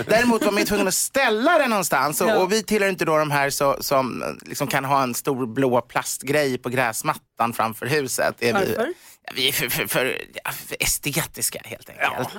Däremot 0.07 0.45
var 0.45 0.51
man 0.51 0.59
ju 0.61 0.65
tvungen 0.65 0.87
att 0.87 0.93
ställa 0.93 1.57
den 1.57 1.69
någonstans 1.69 2.21
och, 2.21 2.27
Ja. 2.29 2.37
och 2.37 2.51
vi 2.51 2.63
tillhör 2.63 2.89
inte 2.89 3.05
då 3.05 3.17
de 3.17 3.31
här 3.31 3.49
så, 3.49 3.77
som 3.79 4.23
liksom 4.45 4.67
kan 4.67 4.85
ha 4.85 5.03
en 5.03 5.13
stor 5.13 5.45
blå 5.47 5.81
plastgrej 5.81 6.57
på 6.57 6.69
gräsmattan 6.69 7.53
framför 7.53 7.85
huset. 7.85 8.35
Är 8.39 8.45
vi, 8.47 8.53
Varför? 8.53 8.93
Ja, 9.23 9.31
vi 9.35 9.47
är 9.47 9.51
för, 9.51 9.69
för, 9.69 9.87
för, 9.87 10.21
ja, 10.43 10.51
för 10.51 10.77
estetiska 10.79 11.61
helt 11.63 11.89
enkelt. 11.89 12.29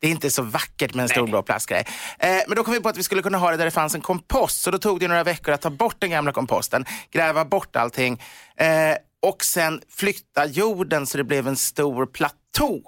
Det 0.00 0.06
är 0.06 0.10
inte 0.10 0.30
så 0.30 0.42
vackert 0.42 0.94
med 0.94 1.02
en 1.02 1.08
stor 1.08 1.26
blå 1.26 1.42
plastgrej. 1.42 1.86
Eh, 2.18 2.36
men 2.46 2.56
då 2.56 2.64
kom 2.64 2.74
vi 2.74 2.80
på 2.80 2.88
att 2.88 2.96
vi 2.96 3.02
skulle 3.02 3.22
kunna 3.22 3.38
ha 3.38 3.50
det 3.50 3.56
där 3.56 3.64
det 3.64 3.70
fanns 3.70 3.94
en 3.94 4.00
kompost. 4.00 4.60
Så 4.62 4.70
då 4.70 4.78
tog 4.78 5.00
det 5.00 5.08
några 5.08 5.24
veckor 5.24 5.54
att 5.54 5.60
ta 5.60 5.70
bort 5.70 5.96
den 5.98 6.10
gamla 6.10 6.32
komposten, 6.32 6.84
gräva 7.12 7.44
bort 7.44 7.76
allting 7.76 8.22
eh, 8.56 8.96
och 9.22 9.44
sen 9.44 9.80
flytta 9.96 10.46
jorden 10.46 11.06
så 11.06 11.18
det 11.18 11.24
blev 11.24 11.48
en 11.48 11.56
stor 11.56 12.06
platå. 12.06 12.80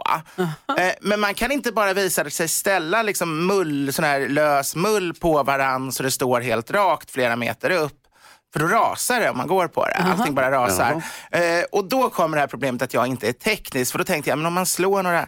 Eh, 0.79 0.93
men 1.01 1.21
man 1.21 1.35
kan 1.35 1.53
inte 1.53 1.73
bara 1.73 1.93
visa 1.93 2.31
sig 2.31 2.49
ställa 2.49 3.03
liksom 3.03 3.47
mull, 3.47 3.93
sån 3.93 4.05
här 4.05 4.29
lös 4.29 4.77
mull 4.77 5.15
på 5.15 5.43
varann 5.43 5.93
så 5.93 6.03
det 6.03 6.11
står 6.11 6.41
helt 6.41 6.71
rakt 6.71 7.11
flera 7.11 7.37
meter 7.37 7.71
upp. 7.71 7.99
För 8.53 8.61
då 8.61 8.67
rasar 8.67 9.21
det 9.21 9.31
om 9.31 9.37
man 9.37 9.47
går 9.47 9.69
på 9.69 9.87
det. 9.87 9.95
Allting 9.95 10.35
bara 10.35 10.51
rasar. 10.51 11.03
Eh, 11.31 11.65
och 11.73 11.89
då 11.89 12.11
kommer 12.11 12.37
det 12.37 12.41
här 12.41 12.47
problemet 12.49 12.83
att 12.83 12.95
jag 12.95 13.07
inte 13.07 13.29
är 13.29 13.33
teknisk. 13.33 13.93
För 13.93 13.99
då 13.99 14.05
tänkte 14.05 14.31
jag, 14.31 14.39
men 14.39 14.47
om 14.47 14.53
man 14.55 14.67
slår 14.67 15.03
några 15.03 15.27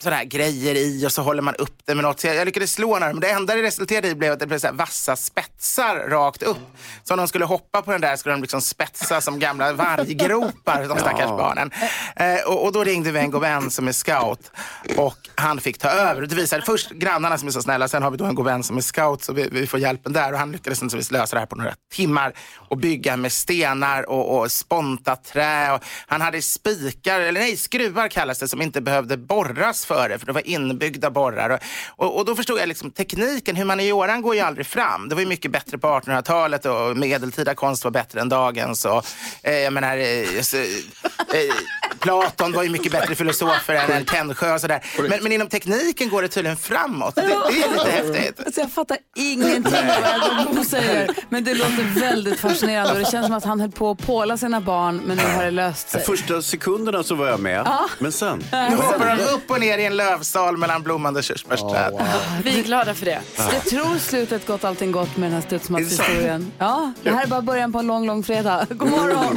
sådana 0.00 0.16
här 0.16 0.24
grejer 0.24 0.74
i 0.74 1.06
och 1.06 1.12
så 1.12 1.22
håller 1.22 1.42
man 1.42 1.54
upp 1.54 1.76
det 1.84 1.94
med 1.94 2.04
något. 2.04 2.20
Så 2.20 2.26
jag, 2.26 2.36
jag 2.36 2.46
lyckades 2.46 2.72
slå 2.72 2.98
några, 2.98 3.12
men 3.12 3.20
det 3.20 3.30
enda 3.30 3.54
det 3.54 3.62
resulterade 3.62 4.08
i 4.08 4.14
blev 4.14 4.32
att 4.32 4.40
det 4.40 4.46
blev 4.46 4.58
så 4.58 4.66
här 4.66 4.74
vassa 4.74 5.16
spetsar 5.16 5.96
rakt 6.08 6.42
upp. 6.42 6.58
Så 7.04 7.14
om 7.14 7.18
de 7.18 7.28
skulle 7.28 7.44
hoppa 7.44 7.82
på 7.82 7.92
den 7.92 8.00
där 8.00 8.16
skulle 8.16 8.34
de 8.34 8.40
liksom 8.42 8.60
spetsa 8.60 9.20
som 9.20 9.38
gamla 9.38 9.72
varggropar, 9.72 10.88
de 10.88 10.98
stackars 10.98 11.22
Ja. 11.22 11.36
barnen. 11.36 11.70
Eh, 12.16 12.40
och, 12.46 12.64
och 12.64 12.72
då 12.72 12.84
ringde 12.84 13.12
vi 13.12 13.18
en 13.18 13.30
god 13.30 13.40
vän 13.40 13.70
som 13.70 13.88
är 13.88 13.92
scout 13.92 14.50
och 14.96 15.18
han 15.34 15.60
fick 15.60 15.78
ta 15.78 15.88
över. 15.88 16.22
Och 16.22 16.28
det 16.28 16.34
visade 16.34 16.62
först 16.62 16.90
grannarna 16.90 17.38
som 17.38 17.48
är 17.48 17.52
så 17.52 17.62
snälla, 17.62 17.88
sen 17.88 18.02
har 18.02 18.10
vi 18.10 18.16
då 18.16 18.24
en 18.24 18.34
god 18.34 18.46
vän 18.46 18.62
som 18.62 18.76
är 18.76 18.80
scout 18.80 19.22
så 19.22 19.32
vi, 19.32 19.48
vi 19.52 19.66
får 19.66 19.80
hjälpen 19.80 20.12
där. 20.12 20.32
Och 20.32 20.38
han 20.38 20.52
lyckades 20.52 20.82
inte 20.82 20.96
lösa 20.96 21.36
det 21.36 21.40
här 21.40 21.46
på 21.46 21.56
några 21.56 21.74
timmar 21.92 22.32
och 22.54 22.78
bygga 22.78 23.16
med 23.16 23.32
stenar 23.32 24.10
och, 24.10 24.38
och 24.40 24.52
sponta 24.52 25.16
trä. 25.16 25.72
Och 25.74 25.80
han 26.06 26.20
hade 26.20 26.42
spikar, 26.42 27.20
eller 27.20 27.40
nej, 27.40 27.56
skruvar 27.56 28.08
kallas 28.08 28.38
det, 28.38 28.48
som 28.48 28.62
inte 28.62 28.80
behövde 28.80 29.16
borras 29.22 29.86
för 29.86 30.08
det, 30.08 30.18
för 30.18 30.26
det 30.26 30.32
var 30.32 30.48
inbyggda 30.48 31.10
borrar. 31.10 31.50
Och, 31.50 32.06
och, 32.06 32.18
och 32.18 32.24
då 32.24 32.36
förstod 32.36 32.58
jag 32.58 32.68
liksom 32.68 32.90
tekniken, 32.90 33.56
humanioran 33.56 34.22
går 34.22 34.34
ju 34.34 34.40
aldrig 34.40 34.66
fram. 34.66 35.08
Det 35.08 35.14
var 35.14 35.22
ju 35.22 35.28
mycket 35.28 35.50
bättre 35.50 35.78
på 35.78 35.86
1800-talet 35.86 36.66
och 36.66 36.96
medeltida 36.96 37.54
konst 37.54 37.84
var 37.84 37.90
bättre 37.90 38.20
än 38.20 38.28
dagens. 38.28 38.84
Och, 38.84 39.06
eh, 39.42 39.58
jag 39.58 39.72
menar, 39.72 39.96
eh, 39.96 40.40
så, 40.42 40.56
eh, 40.56 41.54
Platon 42.02 42.52
var 42.52 42.62
ju 42.62 42.68
mycket 42.68 42.92
bättre 42.92 43.14
filosofer 43.14 43.74
än 43.74 43.90
än 43.90 44.04
Tännsjö 44.04 44.54
och 44.54 44.60
sådär. 44.60 44.84
Men, 45.08 45.22
men 45.22 45.32
inom 45.32 45.48
tekniken 45.48 46.08
går 46.08 46.22
det 46.22 46.28
tydligen 46.28 46.56
framåt. 46.56 47.14
Det, 47.14 47.20
det 47.20 47.32
är 47.32 47.72
lite 47.72 47.90
häftigt. 47.90 48.46
Alltså 48.46 48.60
jag 48.60 48.72
fattar 48.72 48.96
ingenting 49.16 49.74
av 49.74 50.02
vad 50.36 50.52
Blom 50.52 50.64
säger, 50.64 51.10
men 51.28 51.44
det 51.44 51.54
låter 51.54 52.00
väldigt 52.00 52.40
fascinerande 52.40 52.92
och 52.92 52.98
det 52.98 53.10
känns 53.10 53.26
som 53.26 53.34
att 53.36 53.44
han 53.44 53.60
höll 53.60 53.70
på 53.70 53.90
att 53.90 54.06
påla 54.06 54.36
sina 54.36 54.60
barn, 54.60 55.00
men 55.06 55.16
nu 55.16 55.22
har 55.22 55.44
det 55.44 55.50
löst 55.50 55.88
sig. 55.90 56.02
Första 56.04 56.42
sekunderna 56.42 57.02
så 57.02 57.14
var 57.14 57.26
jag 57.28 57.40
med, 57.40 57.62
Ja. 57.66 57.84
men 57.98 58.12
sen? 58.12 58.44
Nu 58.52 58.76
hoppar 58.76 59.16
de 59.16 59.22
upp 59.22 59.50
och 59.50 59.60
ner 59.60 59.78
i 59.78 59.84
en 59.84 59.96
lövsal 59.96 60.56
mellan 60.56 60.82
blommande 60.82 61.22
körsbärsträd. 61.22 62.06
Vi 62.44 62.58
är 62.58 62.62
glada 62.62 62.94
för 62.94 63.04
det. 63.04 63.20
Jag 63.52 63.64
tror 63.64 63.98
slutet 63.98 64.46
gått 64.46 64.64
allting 64.64 64.92
gott 64.92 65.16
med 65.16 65.26
den 65.30 65.34
här 65.34 65.46
studsmattshistorien. 65.46 66.52
Ja, 66.58 66.92
det 67.02 67.10
här 67.10 67.22
är 67.22 67.26
bara 67.26 67.42
början 67.42 67.72
på 67.72 67.78
en 67.78 67.86
lång, 67.86 68.06
lång 68.06 68.22
fredag. 68.24 68.66
God 68.70 68.90
morgon! 68.90 69.36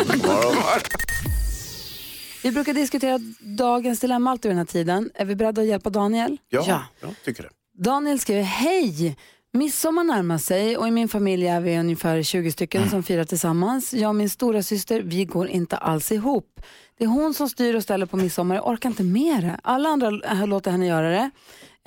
Vi 2.46 2.52
brukar 2.52 2.74
diskutera 2.74 3.20
dagens 3.40 4.00
dilemma 4.00 4.32
alltid 4.32 4.50
vid 4.50 4.52
den 4.52 4.58
här 4.58 4.66
tiden. 4.66 5.12
Är 5.14 5.26
vi 5.26 5.36
beredda 5.36 5.62
att 5.62 5.68
hjälpa 5.68 5.90
Daniel? 5.90 6.38
Ja, 6.50 6.84
jag 7.02 7.16
tycker 7.26 7.44
det. 7.44 7.50
Daniel 7.84 8.20
skriver, 8.20 8.42
hej! 8.42 9.18
Midsommar 9.54 10.04
närmar 10.04 10.38
sig 10.38 10.78
och 10.78 10.88
i 10.88 10.92
min 10.92 11.10
familj 11.10 11.48
är 11.48 11.62
vi 11.62 11.78
ungefär 11.80 12.24
20 12.24 12.52
stycken 12.52 12.90
som 12.90 13.04
firar 13.04 13.24
tillsammans. 13.24 13.94
Jag 13.94 14.10
och 14.10 14.16
min 14.16 14.30
stora 14.30 14.64
syster, 14.64 15.02
vi 15.02 15.26
går 15.26 15.48
inte 15.48 15.78
alls 15.78 16.12
ihop. 16.12 16.62
Det 16.98 17.04
är 17.04 17.08
hon 17.08 17.34
som 17.34 17.50
styr 17.50 17.76
och 17.76 17.84
ställer 17.84 18.06
på 18.06 18.18
midsommar, 18.18 18.56
jag 18.56 18.68
orkar 18.68 18.90
inte 18.90 19.04
med 19.04 19.44
det. 19.44 19.60
Alla 19.64 19.90
andra 19.90 20.10
låter 20.46 20.72
henne 20.72 20.88
göra 20.88 21.10
det 21.10 21.32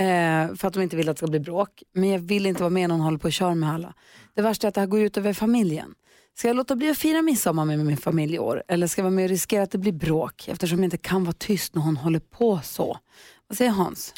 eh, 0.04 0.56
för 0.56 0.68
att 0.68 0.74
de 0.74 0.82
inte 0.82 0.96
vill 0.96 1.08
att 1.08 1.16
det 1.16 1.18
ska 1.18 1.26
bli 1.26 1.40
bråk. 1.40 1.82
Men 1.94 2.08
jag 2.08 2.18
vill 2.18 2.46
inte 2.46 2.62
vara 2.62 2.70
med 2.70 2.88
när 2.88 2.94
hon 2.94 3.04
håller 3.04 3.18
på 3.18 3.26
och 3.28 3.32
kör 3.32 3.54
med 3.54 3.72
alla. 3.72 3.94
Det 4.34 4.42
värsta 4.42 4.66
är 4.66 4.68
att 4.68 4.74
det 4.74 4.80
här 4.80 4.88
går 4.88 5.00
ut 5.00 5.16
över 5.16 5.32
familjen. 5.32 5.94
Ska 6.38 6.48
jag 6.48 6.56
låta 6.56 6.76
bli 6.76 6.90
att 6.90 6.98
fira 6.98 7.22
midsommar 7.22 7.64
med 7.64 7.78
min 7.78 7.96
familj 7.96 8.34
i 8.34 8.38
år? 8.38 8.62
Eller 8.68 8.86
ska 8.86 9.00
jag 9.00 9.04
vara 9.04 9.14
med 9.14 9.24
och 9.24 9.28
riskera 9.28 9.62
att 9.62 9.70
det 9.70 9.78
blir 9.78 9.92
bråk 9.92 10.48
eftersom 10.48 10.78
jag 10.78 10.86
inte 10.86 10.96
kan 10.96 11.24
vara 11.24 11.34
tyst 11.38 11.74
när 11.74 11.82
hon 11.82 11.96
håller 11.96 12.20
på 12.20 12.60
så? 12.64 12.98
Vad 13.48 13.58
säger 13.58 13.70
Hans? 13.70 14.14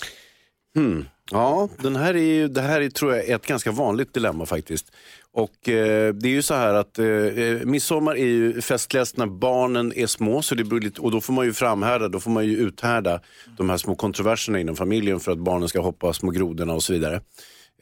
Mm. 0.77 1.05
Ja, 1.31 1.69
den 1.79 1.97
här 1.97 2.15
är 2.15 2.23
ju, 2.23 2.49
det 2.49 2.61
här 2.61 2.81
är, 2.81 2.91
tror 2.91 3.15
jag 3.15 3.29
är 3.29 3.37
ett 3.37 3.47
ganska 3.47 3.73
vanligt 3.73 4.15
dilemma 4.15 4.47
faktiskt. 4.47 4.93
Och 5.33 5.69
eh, 5.69 6.15
det 6.15 6.29
är 6.29 6.33
ju 6.33 6.43
så 6.43 6.55
här 6.55 6.75
att 6.75 6.99
eh, 6.99 7.07
eh, 7.07 7.65
midsommar 7.65 8.13
är 8.13 8.27
ju 8.27 8.61
festligast 8.61 9.17
när 9.17 9.27
barnen 9.27 9.93
är 9.97 10.07
små 10.07 10.43
så 10.43 10.55
det 10.55 10.65
blir 10.65 10.81
lite, 10.81 11.01
och 11.01 11.11
då 11.11 11.21
får 11.21 11.33
man 11.33 11.45
ju 11.47 11.53
framhärda, 11.53 12.09
då 12.09 12.21
får 12.21 12.31
man 12.31 12.47
ju 12.47 12.57
uthärda 12.57 13.21
de 13.57 13.71
här 13.71 13.77
små 13.77 13.95
kontroverserna 13.95 14.61
inom 14.61 14.77
familjen 14.77 15.21
för 15.21 15.33
att 15.33 15.39
barnen 15.39 15.69
ska 15.69 15.81
hoppa 15.81 16.13
små 16.13 16.31
grodorna 16.31 16.73
och 16.75 16.83
så 16.83 16.93
vidare. 16.93 17.21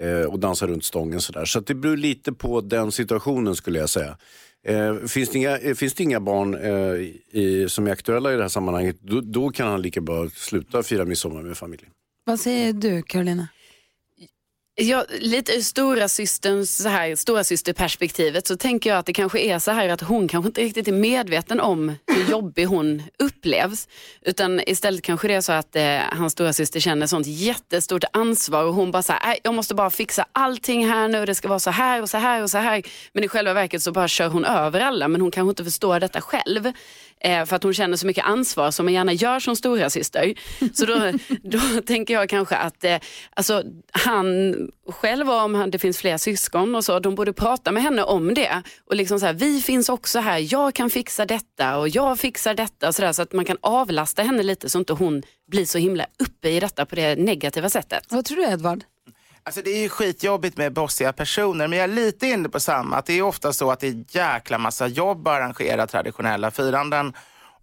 Eh, 0.00 0.23
och 0.23 0.38
dansa 0.38 0.67
runt 0.67 0.85
stången 0.85 1.21
sådär. 1.21 1.45
Så 1.45 1.59
att 1.59 1.67
det 1.67 1.75
beror 1.75 1.97
lite 1.97 2.33
på 2.33 2.61
den 2.61 2.93
situationen 2.93 3.57
skulle 3.57 3.78
jag 3.78 3.88
säga. 3.88 4.17
Eh, 4.67 4.97
finns, 4.97 5.31
det 5.31 5.38
inga, 5.38 5.59
eh, 5.59 5.75
finns 5.75 5.95
det 5.95 6.02
inga 6.02 6.21
barn 6.21 6.55
eh, 6.55 7.40
i, 7.40 7.67
som 7.69 7.87
är 7.87 7.90
aktuella 7.90 8.33
i 8.33 8.37
det 8.37 8.43
här 8.43 8.49
sammanhanget, 8.49 8.97
då, 9.00 9.21
då 9.21 9.50
kan 9.50 9.69
han 9.69 9.83
lika 9.83 10.00
bra 10.00 10.28
sluta 10.28 10.83
fira 10.83 11.05
midsommar 11.05 11.43
med 11.43 11.57
familjen. 11.57 11.90
Vad 12.25 12.40
säger 12.40 12.73
du, 12.73 13.02
Karolina? 13.02 13.49
Ja, 14.80 15.04
lite 15.18 15.52
ur 15.52 15.61
stora 15.61 16.08
systerns, 16.08 16.76
så 16.76 16.88
här, 16.88 17.16
stora 17.16 17.44
systerperspektivet 17.44 18.47
så 18.47 18.56
tänker 18.56 18.90
jag 18.90 18.99
att 18.99 19.06
det 19.06 19.12
kanske 19.12 19.40
är 19.40 19.58
så 19.58 19.70
här 19.70 19.88
att 19.88 20.00
hon 20.00 20.28
kanske 20.28 20.49
inte 20.49 20.61
riktigt 20.61 20.88
är 20.88 20.92
medveten 20.92 21.61
om 21.61 21.94
hur 22.06 22.30
jobbig 22.30 22.64
hon 22.64 23.02
upplevs. 23.18 23.88
Utan 24.23 24.61
istället 24.66 25.02
kanske 25.02 25.28
det 25.28 25.35
är 25.35 25.40
så 25.40 25.52
att 25.52 25.76
eh, 25.76 25.99
hans 26.12 26.32
stora 26.32 26.52
syster 26.52 26.80
känner 26.80 27.06
sånt 27.06 27.26
jättestort 27.26 28.04
ansvar 28.12 28.64
och 28.64 28.75
hon 28.75 28.90
bara 28.90 29.02
så 29.02 29.12
här, 29.12 29.32
äh, 29.32 29.38
jag 29.44 29.54
måste 29.54 29.75
bara 29.75 29.90
fixa 29.90 30.26
allting 30.32 30.88
här 30.88 31.08
nu, 31.08 31.26
det 31.26 31.35
ska 31.35 31.49
vara 31.49 31.58
så 31.58 31.70
här 31.70 32.02
och 32.02 32.11
så 32.11 32.18
här 32.18 32.42
och 32.42 32.50
så 32.50 32.58
här. 32.58 32.82
Men 33.12 33.25
i 33.25 33.28
själva 33.28 33.52
verket 33.54 33.82
så 33.82 33.92
bara 33.92 34.08
kör 34.08 34.28
hon 34.28 34.44
över 34.44 34.80
alla 34.80 35.08
men 35.08 35.20
hon 35.20 35.30
kanske 35.30 35.50
inte 35.50 35.64
förstår 35.64 36.00
detta 36.00 36.20
själv. 36.20 36.73
Eh, 37.20 37.44
för 37.44 37.56
att 37.56 37.62
hon 37.62 37.75
känner 37.75 37.96
så 37.96 38.06
mycket 38.06 38.25
ansvar 38.25 38.70
som 38.70 38.87
man 38.87 38.94
gärna 38.94 39.12
gör 39.12 39.40
som 39.40 39.56
stora 39.56 39.90
syster. 39.90 40.34
Så 40.72 40.87
då, 40.87 41.12
då 41.42 41.80
tänker 41.87 42.14
jag 42.14 42.28
kanske 42.28 42.56
att 42.56 42.84
eh, 42.84 42.98
alltså, 43.30 43.62
han 43.92 44.54
själv 44.88 45.30
och 45.30 45.42
om 45.42 45.54
han, 45.54 45.70
det 45.70 45.78
finns 45.78 45.98
fler 45.98 46.16
syskon 46.16 46.75
och 46.75 46.84
så, 46.84 46.98
de 46.98 47.14
borde 47.14 47.32
prata 47.32 47.72
med 47.72 47.82
henne 47.82 48.02
om 48.02 48.34
det. 48.34 48.62
Och 48.84 48.96
liksom 48.96 49.20
så 49.20 49.26
här, 49.26 49.32
vi 49.32 49.60
finns 49.60 49.88
också 49.88 50.18
här, 50.18 50.52
jag 50.52 50.75
kan 50.75 50.90
fixa 50.90 51.26
detta 51.26 51.78
och 51.78 51.88
jag 51.88 52.18
fixar 52.18 52.54
detta. 52.54 52.92
Så, 52.92 53.02
där, 53.02 53.12
så 53.12 53.22
att 53.22 53.32
man 53.32 53.44
kan 53.44 53.56
avlasta 53.60 54.22
henne 54.22 54.42
lite 54.42 54.68
så 54.68 54.78
inte 54.78 54.92
hon 54.92 55.22
blir 55.50 55.64
så 55.64 55.78
himla 55.78 56.06
uppe 56.18 56.48
i 56.48 56.60
detta 56.60 56.87
på 56.87 56.94
det 56.94 57.16
negativa 57.16 57.70
sättet. 57.70 58.04
Vad 58.08 58.25
tror 58.25 58.37
du 58.37 58.44
Edvard? 58.44 58.84
Alltså 59.49 59.62
det 59.62 59.71
är 59.71 59.83
ju 59.83 59.88
skitjobbigt 59.88 60.57
med 60.57 60.73
bossiga 60.73 61.12
personer, 61.12 61.69
men 61.69 61.78
jag 61.78 61.85
är 61.85 61.95
lite 61.95 62.26
inne 62.26 62.49
på 62.49 62.61
samma. 62.61 62.97
Att 62.97 63.07
det 63.07 63.12
är 63.12 63.23
ofta 63.23 63.52
så 63.52 63.71
att 63.71 63.81
det 63.81 63.88
är 63.88 64.05
jäkla 64.09 64.59
massa 64.59 64.87
jobb 64.87 65.28
att 65.28 65.35
arrangera 65.35 65.87
traditionella 65.87 66.50
firanden. 66.50 67.12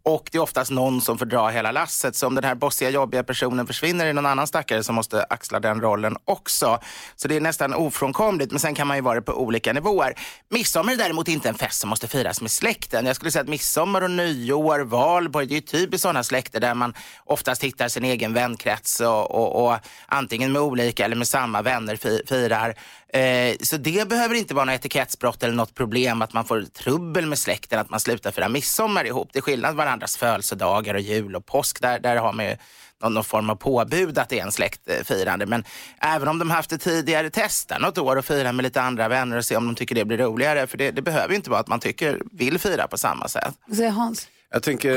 Och 0.06 0.30
det 0.32 0.38
är 0.38 0.42
oftast 0.42 0.72
någon 0.72 1.02
som 1.02 1.18
får 1.18 1.26
dra 1.26 1.50
hela 1.50 1.72
lasset. 1.72 2.16
Så 2.16 2.28
om 2.28 2.36
den 2.36 2.44
här 2.44 2.56
bossiga, 2.56 2.90
jobbiga 2.90 3.24
personen 3.24 3.68
försvinner 3.68 4.04
är 4.04 4.08
det 4.08 4.14
någon 4.14 4.26
annan 4.26 4.48
stackare 4.48 4.84
som 4.84 4.96
måste 4.96 5.24
axla 5.24 5.60
den 5.60 5.82
rollen 5.82 6.18
också. 6.26 6.80
Så 7.16 7.28
det 7.28 7.36
är 7.36 7.42
nästan 7.42 7.74
ofrånkomligt. 7.74 8.52
Men 8.52 8.60
sen 8.60 8.76
kan 8.76 8.88
man 8.88 8.98
ju 8.98 9.02
vara 9.02 9.16
det 9.16 9.22
på 9.22 9.34
olika 9.34 9.74
nivåer. 9.74 10.14
Midsommar 10.50 10.94
är 10.94 10.98
däremot 10.98 11.28
inte 11.28 11.50
en 11.50 11.56
fest 11.56 11.80
som 11.80 11.90
måste 11.90 12.08
firas 12.08 12.42
med 12.42 12.52
släkten. 12.52 13.06
Jag 13.06 13.16
skulle 13.16 13.32
säga 13.32 13.42
att 13.42 13.48
midsommar 13.48 14.02
och 14.02 14.12
nyår, 14.12 14.80
valborg, 14.80 15.48
det 15.48 15.54
är 15.54 15.56
ju 15.56 15.62
typiskt 15.62 16.02
sådana 16.02 16.24
släkter 16.24 16.60
där 16.60 16.74
man 16.74 16.94
oftast 17.26 17.64
hittar 17.64 17.88
sin 17.88 18.06
egen 18.06 18.34
vänkrets 18.34 19.00
och, 19.00 19.32
och, 19.32 19.66
och 19.66 19.78
antingen 20.06 20.52
med 20.52 20.62
olika 20.62 21.06
eller 21.06 21.16
med 21.16 21.28
samma 21.28 21.62
vänner 21.62 22.26
firar. 22.28 22.76
Eh, 23.16 23.56
så 23.62 23.78
det 23.78 24.10
behöver 24.10 24.36
inte 24.36 24.54
vara 24.54 24.66
något 24.66 24.76
etikettsbrott 24.76 25.44
eller 25.44 25.54
något 25.54 25.76
problem 25.76 26.22
att 26.22 26.34
man 26.34 26.46
får 26.46 26.62
trubbel 26.62 27.26
med 27.26 27.40
släkten, 27.40 27.80
att 27.80 27.90
man 27.90 28.00
slutar 28.00 28.32
fira 28.32 28.50
midsommar 28.50 29.06
ihop. 29.06 29.30
Det 29.34 29.40
är 29.40 29.42
skillnad 29.42 29.76
varandras 29.76 30.18
födelsedagar 30.18 30.94
och 30.94 31.00
jul 31.00 31.36
och 31.36 31.46
påsk. 31.46 31.82
Där, 31.82 32.00
där 32.00 32.16
har 32.16 32.34
man 32.34 32.46
ju 32.46 32.58
någon, 33.02 33.14
någon 33.14 33.24
form 33.24 33.50
av 33.50 33.56
påbud 33.56 34.18
att 34.18 34.30
det 34.30 34.40
är 34.40 34.44
en 34.44 34.52
släktfirande. 34.52 35.46
Men 35.46 35.64
även 36.00 36.28
om 36.28 36.40
de 36.40 36.52
haft 36.52 36.70
det 36.70 36.78
tidigare, 36.78 37.30
testa 37.30 37.78
något 37.80 37.98
år 37.98 38.16
och 38.16 38.26
fira 38.26 38.52
med 38.52 38.64
lite 38.64 38.82
andra 38.82 39.08
vänner 39.08 39.38
och 39.38 39.46
se 39.46 39.56
om 39.56 39.66
de 39.66 39.76
tycker 39.76 39.96
det 39.96 40.06
blir 40.06 40.18
roligare. 40.18 40.68
För 40.68 40.78
det, 40.78 40.92
det 40.92 41.02
behöver 41.02 41.30
ju 41.30 41.36
inte 41.36 41.50
vara 41.50 41.60
att 41.60 41.68
man 41.68 41.80
tycker, 41.80 42.22
vill 42.32 42.60
fira 42.60 42.88
på 42.88 42.98
samma 42.98 43.28
sätt. 43.28 43.54
Vad 43.68 43.78
säger 43.78 43.92
Hans? 43.92 44.28
Jag 44.54 44.64
tänker, 44.64 44.92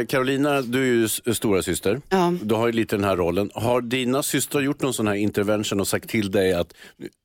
eh, 0.00 0.06
Carolina, 0.06 0.60
du 0.62 0.80
är 0.82 0.86
ju 0.86 1.34
stora 1.34 1.62
syster. 1.62 2.00
Du 2.42 2.54
har 2.54 2.66
ju 2.66 2.72
lite 2.72 2.96
den 2.96 3.04
här 3.04 3.16
rollen. 3.16 3.50
Har 3.54 3.80
dina 3.80 4.22
systrar 4.22 4.60
gjort 4.60 4.82
någon 4.82 4.94
sån 4.94 5.06
här 5.06 5.14
intervention 5.14 5.80
och 5.80 5.88
sagt 5.88 6.08
till 6.08 6.30
dig 6.30 6.52
att 6.52 6.72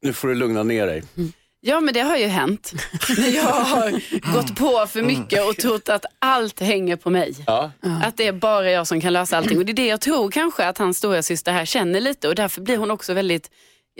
"Nu- 0.03 0.13
får 0.13 0.27
du 0.27 0.35
lugna 0.35 0.63
ner 0.63 0.87
dig? 0.87 1.03
Ja, 1.63 1.79
men 1.79 1.93
det 1.93 1.99
har 1.99 2.17
ju 2.17 2.25
hänt. 2.27 2.73
När 3.17 3.29
jag 3.35 3.43
har 3.43 3.91
gått 4.33 4.55
på 4.55 4.87
för 4.87 5.01
mycket 5.01 5.47
och 5.49 5.57
trott 5.57 5.89
att 5.89 6.05
allt 6.19 6.59
hänger 6.59 6.95
på 6.95 7.09
mig. 7.09 7.35
Ja. 7.47 7.71
Att 8.03 8.17
det 8.17 8.27
är 8.27 8.31
bara 8.33 8.71
jag 8.71 8.87
som 8.87 9.01
kan 9.01 9.13
lösa 9.13 9.37
allting. 9.37 9.57
Och 9.57 9.65
det 9.65 9.71
är 9.71 9.73
det 9.73 9.87
jag 9.87 10.01
tror 10.01 10.31
kanske 10.31 10.65
att 10.67 10.77
hans 10.77 10.97
stora 10.97 11.23
syster 11.23 11.51
här 11.51 11.65
känner 11.65 11.99
lite 12.01 12.27
och 12.27 12.35
därför 12.35 12.61
blir 12.61 12.77
hon 12.77 12.91
också 12.91 13.13
väldigt, 13.13 13.49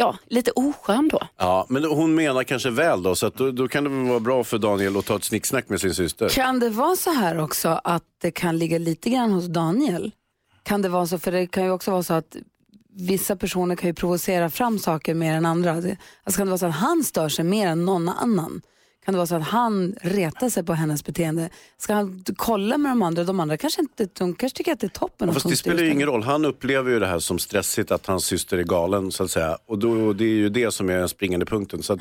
ja, 0.01 0.15
lite 0.27 0.51
oskön 0.51 1.07
då. 1.07 1.19
Ja, 1.37 1.65
men 1.69 1.85
hon 1.85 2.15
menar 2.15 2.43
kanske 2.43 2.69
väl 2.69 3.03
då, 3.03 3.15
så 3.15 3.27
att 3.27 3.35
då, 3.35 3.51
då 3.51 3.67
kan 3.67 3.83
det 3.83 3.89
väl 3.89 4.07
vara 4.07 4.19
bra 4.19 4.43
för 4.43 4.57
Daniel 4.57 4.97
att 4.97 5.05
ta 5.05 5.15
ett 5.15 5.23
snicksnack 5.23 5.69
med 5.69 5.81
sin 5.81 5.95
syster. 5.95 6.29
Kan 6.29 6.59
det 6.59 6.69
vara 6.69 6.95
så 6.95 7.11
här 7.11 7.39
också 7.39 7.81
att 7.83 8.03
det 8.21 8.31
kan 8.31 8.57
ligga 8.57 8.77
lite 8.77 9.09
grann 9.09 9.31
hos 9.31 9.45
Daniel? 9.45 10.11
Kan 10.63 10.81
det 10.81 10.89
vara 10.89 11.07
så, 11.07 11.19
för 11.19 11.31
det 11.31 11.47
kan 11.47 11.63
ju 11.63 11.71
också 11.71 11.91
vara 11.91 12.03
så 12.03 12.13
att 12.13 12.35
vissa 12.93 13.35
personer 13.35 13.75
kan 13.75 13.89
ju 13.89 13.93
provocera 13.93 14.49
fram 14.49 14.79
saker 14.79 15.13
mer 15.13 15.33
än 15.33 15.45
andra. 15.45 15.71
Alltså 15.71 16.37
kan 16.37 16.47
det 16.47 16.51
vara 16.51 16.57
så 16.57 16.65
att 16.65 16.75
han 16.75 17.03
stör 17.03 17.29
sig 17.29 17.45
mer 17.45 17.67
än 17.67 17.85
någon 17.85 18.09
annan? 18.09 18.61
Kan 19.05 19.13
det 19.13 19.17
vara 19.17 19.27
så 19.27 19.35
att 19.35 19.43
han 19.43 19.95
retar 20.01 20.49
sig 20.49 20.63
på 20.63 20.73
hennes 20.73 21.05
beteende? 21.05 21.49
Ska 21.77 21.93
han 21.93 22.23
kolla 22.35 22.77
med 22.77 22.91
de 22.91 23.01
andra? 23.01 23.23
De 23.23 23.39
andra 23.39 23.57
kanske 23.57 23.81
inte, 23.81 24.07
de 24.13 24.35
kanske 24.35 24.57
tycker 24.57 24.71
att 24.71 24.79
det 24.79 24.87
är 24.87 24.89
toppen. 24.89 25.27
Ja, 25.27 25.33
fast 25.33 25.49
det 25.49 25.57
spelar 25.57 25.83
ju 25.83 25.91
ingen 25.91 26.07
roll. 26.07 26.23
Han 26.23 26.45
upplever 26.45 26.91
ju 26.91 26.99
det 26.99 27.07
här 27.07 27.19
som 27.19 27.39
stressigt 27.39 27.91
att 27.91 28.05
hans 28.05 28.25
syster 28.25 28.57
är 28.57 28.63
galen 28.63 29.11
så 29.11 29.23
att 29.23 29.31
säga. 29.31 29.57
Och 29.65 29.79
då, 29.79 30.13
det 30.13 30.23
är 30.23 30.27
ju 30.27 30.49
det 30.49 30.71
som 30.71 30.89
är 30.89 30.97
den 30.97 31.09
springande 31.09 31.45
punkten. 31.45 31.83
Så 31.83 31.93
att 31.93 31.99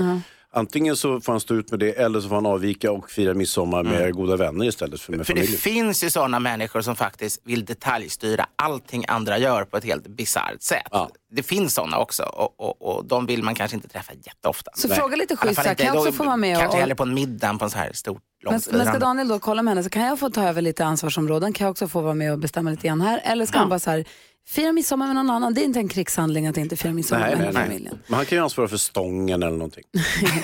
Antingen 0.52 0.96
så 0.96 1.20
får 1.20 1.32
han 1.32 1.40
stå 1.40 1.54
ut 1.54 1.70
med 1.70 1.80
det 1.80 1.92
eller 1.98 2.20
så 2.20 2.28
får 2.28 2.34
han 2.34 2.46
avvika 2.46 2.92
och 2.92 3.10
fira 3.10 3.34
midsommar 3.34 3.82
med 3.82 4.14
goda 4.14 4.36
vänner 4.36 4.64
istället 4.64 5.00
för 5.00 5.12
med 5.12 5.26
För 5.26 5.34
det 5.34 5.40
familjen. 5.40 5.60
finns 5.60 6.04
ju 6.04 6.10
sådana 6.10 6.38
människor 6.38 6.80
som 6.80 6.96
faktiskt 6.96 7.40
vill 7.44 7.64
detaljstyra 7.64 8.46
allting 8.56 9.04
andra 9.08 9.38
gör 9.38 9.64
på 9.64 9.76
ett 9.76 9.84
helt 9.84 10.06
bisarrt 10.08 10.62
sätt. 10.62 10.86
Det 11.32 11.42
finns 11.42 11.74
sådana 11.74 11.98
också 11.98 12.22
och, 12.22 12.60
och, 12.60 12.82
och 12.96 13.04
de 13.04 13.26
vill 13.26 13.42
man 13.42 13.54
kanske 13.54 13.74
inte 13.76 13.88
träffa 13.88 14.12
jätteofta. 14.24 14.70
Så 14.74 14.88
fråga 14.88 15.16
lite 15.16 15.36
schysst, 15.36 15.62
kan 15.62 15.86
jag 15.86 15.96
också 15.96 16.12
få 16.12 16.24
vara 16.24 16.36
med 16.36 16.56
och- 16.56 16.60
Kanske 16.60 16.78
hellre 16.78 16.94
på 16.94 17.02
en 17.02 17.14
middag 17.14 17.54
på 17.58 17.64
en 17.64 17.70
så 17.70 17.78
här 17.78 17.92
stort, 17.92 18.22
Men, 18.44 18.52
långt 18.52 18.70
men 18.72 18.86
ska. 18.86 18.98
Daniel 18.98 19.28
då 19.28 19.38
kolla 19.38 19.62
med 19.62 19.70
henne 19.70 19.82
så 19.84 19.90
kan 19.90 20.02
jag 20.02 20.18
få 20.18 20.30
ta 20.30 20.48
över 20.48 20.62
lite 20.62 20.84
ansvarsområden? 20.84 21.52
Kan 21.52 21.64
jag 21.64 21.70
också 21.70 21.88
få 21.88 22.00
vara 22.00 22.14
med 22.14 22.32
och 22.32 22.38
bestämma 22.38 22.70
lite 22.70 22.86
grann 22.86 23.00
här? 23.00 23.20
Eller 23.24 23.46
ska 23.46 23.58
han 23.58 23.68
bara 23.68 23.78
så 23.78 23.90
här, 23.90 24.04
fira 24.50 24.72
midsommar 24.72 25.06
med 25.06 25.16
någon 25.16 25.30
annan? 25.30 25.54
Det 25.54 25.60
är 25.60 25.64
inte 25.64 25.78
en 25.78 25.88
krigshandling 25.88 26.46
att 26.46 26.56
inte 26.56 26.76
fira 26.76 26.92
midsommar 26.92 27.20
Nej, 27.20 27.36
med 27.36 27.44
nej, 27.44 27.52
nej. 27.54 27.64
familjen. 27.64 27.98
Men 28.06 28.16
han 28.16 28.26
kan 28.26 28.38
ju 28.38 28.44
ansvara 28.44 28.68
för 28.68 28.76
stången 28.76 29.42
eller 29.42 29.56
någonting. 29.56 29.84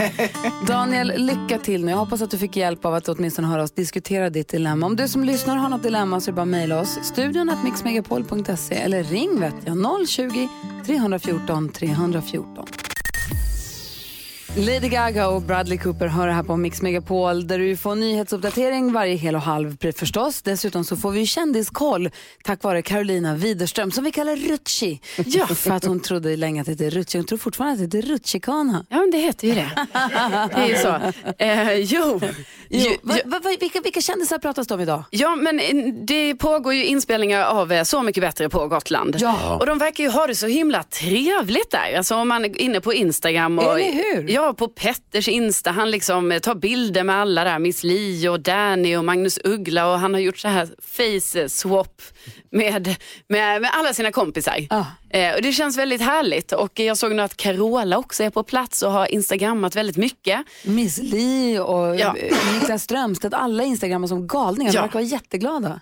Daniel, 0.66 1.12
lycka 1.16 1.58
till 1.58 1.84
nu. 1.84 1.90
Jag 1.90 1.98
hoppas 1.98 2.22
att 2.22 2.30
du 2.30 2.38
fick 2.38 2.56
hjälp 2.56 2.84
av 2.84 2.94
att 2.94 3.08
åtminstone 3.08 3.48
höra 3.48 3.62
oss 3.62 3.72
diskutera 3.72 4.30
ditt 4.30 4.48
dilemma. 4.48 4.86
Om 4.86 4.96
du 4.96 5.08
som 5.08 5.24
lyssnar 5.24 5.56
har 5.56 5.68
något 5.68 5.82
dilemma 5.82 6.20
så 6.20 6.30
är 6.30 6.32
det 6.32 6.36
bara 6.36 6.42
att 6.42 6.48
mejla 6.48 6.80
oss. 6.80 6.98
Studion 7.02 7.50
att 7.50 7.64
mixmegapol.se 7.64 8.74
eller 8.74 9.04
ring 9.04 9.40
vet 9.40 9.54
jag 9.64 10.08
020 10.08 10.48
314 10.86 11.68
314. 11.68 12.66
Lady 14.58 14.88
Gaga 14.88 15.28
och 15.28 15.42
Bradley 15.42 15.78
Cooper 15.78 16.06
hör 16.06 16.28
här 16.28 16.42
på 16.42 16.56
Mix 16.56 16.82
Megapol 16.82 17.46
där 17.46 17.58
du 17.58 17.76
får 17.76 17.94
nyhetsuppdatering 17.94 18.92
varje 18.92 19.14
hel 19.14 19.34
och 19.34 19.40
halv 19.40 19.76
förstås. 19.96 20.42
Dessutom 20.42 20.84
så 20.84 20.96
får 20.96 21.10
vi 21.10 21.26
kändiskoll 21.26 22.10
tack 22.44 22.62
vare 22.62 22.82
Carolina 22.82 23.34
Widerström 23.34 23.90
som 23.90 24.04
vi 24.04 24.12
kallar 24.12 24.36
Rutschi. 24.36 25.00
Ja. 25.16 25.46
För 25.54 25.70
att 25.70 25.84
hon 25.84 26.00
trodde 26.00 26.36
länge 26.36 26.60
att 26.60 26.66
det 26.66 26.72
heter 26.72 26.90
Rutschi. 26.90 27.18
Hon 27.18 27.26
tror 27.26 27.38
fortfarande 27.38 27.84
att 27.84 27.90
det 27.90 27.98
heter 27.98 28.08
Rutschikana. 28.12 28.86
Ja, 28.88 28.96
men 28.96 29.10
det 29.10 29.18
heter 29.18 29.48
ju 29.48 29.54
det. 29.54 29.70
Det 29.92 30.60
är 30.60 30.68
ju 30.68 30.76
så. 30.76 31.12
Eh, 31.38 31.74
jo. 31.74 32.20
Jo, 32.70 32.92
va, 33.02 33.14
va, 33.24 33.40
va, 33.44 33.56
vilka, 33.60 33.80
vilka 33.80 34.00
kändisar 34.00 34.38
pratas 34.38 34.66
det 34.66 34.74
om 34.74 34.80
idag? 34.80 35.04
Ja, 35.10 35.36
men 35.36 35.60
eh, 35.60 35.94
det 35.94 36.34
pågår 36.34 36.74
ju 36.74 36.84
inspelningar 36.84 37.44
av 37.44 37.72
eh, 37.72 37.82
Så 37.82 38.02
mycket 38.02 38.20
bättre 38.20 38.48
på 38.48 38.68
Gotland. 38.68 39.16
Ja. 39.18 39.56
Och 39.60 39.66
de 39.66 39.78
verkar 39.78 40.04
ju 40.04 40.10
ha 40.10 40.26
det 40.26 40.34
så 40.34 40.46
himla 40.46 40.82
trevligt 40.82 41.70
där. 41.70 41.96
Alltså 41.96 42.14
om 42.14 42.28
man 42.28 42.44
är 42.44 42.60
inne 42.60 42.80
på 42.80 42.94
Instagram. 42.94 43.58
Och, 43.58 43.80
Eller 43.80 43.92
hur? 43.92 44.28
Ja, 44.28 44.45
på 44.52 44.68
Petters 44.68 45.28
Insta. 45.28 45.70
Han 45.70 45.90
liksom 45.90 46.32
eh, 46.32 46.38
tar 46.38 46.54
bilder 46.54 47.02
med 47.04 47.16
alla 47.16 47.44
där. 47.44 47.58
Miss 47.58 47.84
Li 47.84 48.28
och 48.28 48.40
Danny 48.40 48.96
och 48.96 49.04
Magnus 49.04 49.38
Uggla. 49.44 49.92
Och 49.92 49.98
han 49.98 50.14
har 50.14 50.20
gjort 50.20 50.38
så 50.38 50.48
här 50.48 50.68
face 50.82 51.48
swap 51.48 52.02
med, 52.50 52.96
med, 53.28 53.60
med 53.62 53.70
alla 53.72 53.92
sina 53.94 54.12
kompisar. 54.12 54.56
Eh, 55.10 55.34
och 55.34 55.42
det 55.42 55.52
känns 55.52 55.78
väldigt 55.78 56.00
härligt. 56.02 56.52
Och 56.52 56.78
jag 56.80 56.96
såg 56.98 57.14
nu 57.14 57.22
att 57.22 57.36
Carola 57.36 57.98
också 57.98 58.22
är 58.24 58.30
på 58.30 58.42
plats 58.42 58.82
och 58.82 58.92
har 58.92 59.06
instagrammat 59.06 59.76
väldigt 59.76 59.96
mycket. 59.96 60.40
Miss 60.64 60.98
Li 60.98 61.58
och 61.58 61.96
Ja. 61.96 62.16
eh, 62.16 62.36
Niklas 62.54 62.82
Strömstedt, 62.82 63.34
alla 63.34 63.62
instagrammar 63.64 64.06
som 64.08 64.26
galningar. 64.26 64.72
De 64.72 64.76
Ja. 64.76 64.82
verkar 64.82 64.94
vara 64.94 65.04
jätteglada. 65.04 65.80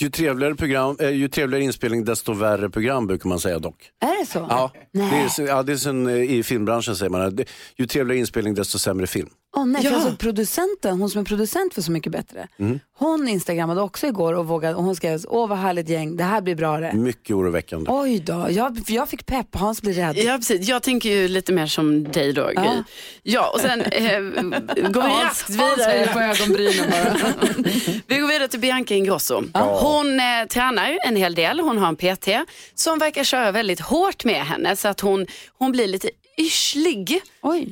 Ju 0.00 0.10
trevligare, 0.10 0.54
program, 0.54 0.96
eh, 1.00 1.10
ju 1.10 1.28
trevligare 1.28 1.64
inspelning 1.64 2.04
desto 2.04 2.32
värre 2.32 2.70
program 2.70 3.06
brukar 3.06 3.28
man 3.28 3.40
säga 3.40 3.58
dock. 3.58 3.90
Är 4.00 4.20
det 4.20 4.26
så? 4.26 4.38
Ja, 4.50 4.70
det 4.92 4.98
Nej. 4.98 5.24
är, 5.24 5.28
så- 5.28 5.42
ja, 5.42 5.62
det 5.62 5.72
är 5.72 5.76
sen, 5.76 6.06
eh, 6.06 6.16
i 6.32 6.42
filmbranschen 6.42 6.96
säger 6.96 7.10
man 7.10 7.36
det, 7.36 7.44
ju 7.76 7.86
trevligare 7.86 8.18
inspelning 8.20 8.54
desto 8.54 8.78
sämre 8.78 9.06
film. 9.06 9.28
Åh 9.56 9.66
nej, 9.66 9.82
för 9.82 9.90
Ja. 9.90 9.96
alltså 9.96 10.16
producenten, 10.16 11.00
hon 11.00 11.10
som 11.10 11.20
är 11.20 11.24
producent 11.24 11.74
för 11.74 11.82
Så 11.82 11.92
mycket 11.92 12.12
bättre, 12.12 12.48
Mm. 12.58 12.80
hon 12.98 13.28
instagrammade 13.28 13.80
också 13.80 14.06
igår 14.06 14.32
och, 14.34 14.46
vågade, 14.46 14.74
och 14.74 14.84
hon 14.84 14.96
skrev 14.96 15.20
åh 15.28 15.48
vad 15.48 15.58
härligt 15.58 15.88
gäng, 15.88 16.16
det 16.16 16.24
här 16.24 16.40
blir 16.40 16.54
bra 16.54 16.78
det. 16.80 16.92
Mycket 16.92 17.36
oroväckande. 17.36 17.90
Oj 17.92 18.18
då, 18.18 18.46
jag, 18.50 18.86
för 18.86 18.92
jag 18.92 19.08
fick 19.08 19.26
pepp, 19.26 19.46
Hans 19.56 19.82
blir 19.82 19.92
rädd. 19.92 20.16
Ja, 20.18 20.36
precis. 20.36 20.68
Jag 20.68 20.82
tänker 20.82 21.08
ju 21.10 21.28
lite 21.28 21.52
mer 21.52 21.66
som 21.66 22.04
dig 22.04 22.32
då, 22.32 22.46
Gry. 22.46 22.54
Ja. 22.54 22.84
Ja, 23.22 23.50
och 23.54 23.60
sen 23.60 23.80
eh, 23.80 24.20
går 24.20 25.02
vi 25.02 25.08
Hans- 25.08 25.22
raskt 25.24 25.48
Hans 25.60 25.78
vidare. 25.78 25.90
höjer 25.92 26.06
på 26.12 26.20
ögonbrynen 26.20 26.90
bara. 26.90 27.32
vi 28.06 28.18
går 28.18 28.28
vidare 28.28 28.48
till 28.48 28.60
Bianca 28.60 28.94
Ingrosso. 28.94 29.42
Hon 29.80 30.20
eh, 30.20 30.24
tränar 30.50 30.98
en 31.06 31.16
hel 31.16 31.34
del, 31.34 31.60
hon 31.60 31.78
har 31.78 31.88
en 31.88 31.96
PT 31.96 32.28
som 32.74 32.98
verkar 32.98 33.24
köra 33.24 33.50
väldigt 33.52 33.80
hårt 33.80 34.24
med 34.24 34.44
henne 34.46 34.76
så 34.76 34.88
att 34.88 35.00
hon, 35.00 35.26
hon 35.58 35.72
blir 35.72 35.86
lite 35.86 36.10
yrslig 36.38 37.20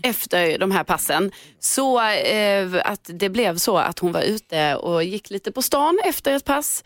efter 0.03 0.59
de 0.59 0.71
här 0.71 0.85
passen. 0.85 1.33
Så 1.61 2.01
eh, 2.01 2.69
att 2.85 3.11
det 3.13 3.29
blev 3.29 3.59
så 3.59 3.79
att 3.79 3.99
hon 3.99 4.13
var 4.13 4.23
ute 4.23 4.77
och 4.77 5.05
gick 5.05 5.31
lite 5.31 5.53
på 5.53 5.63
stan 5.63 5.99
efter 6.05 6.33
ett 6.33 6.45
pass 6.45 6.85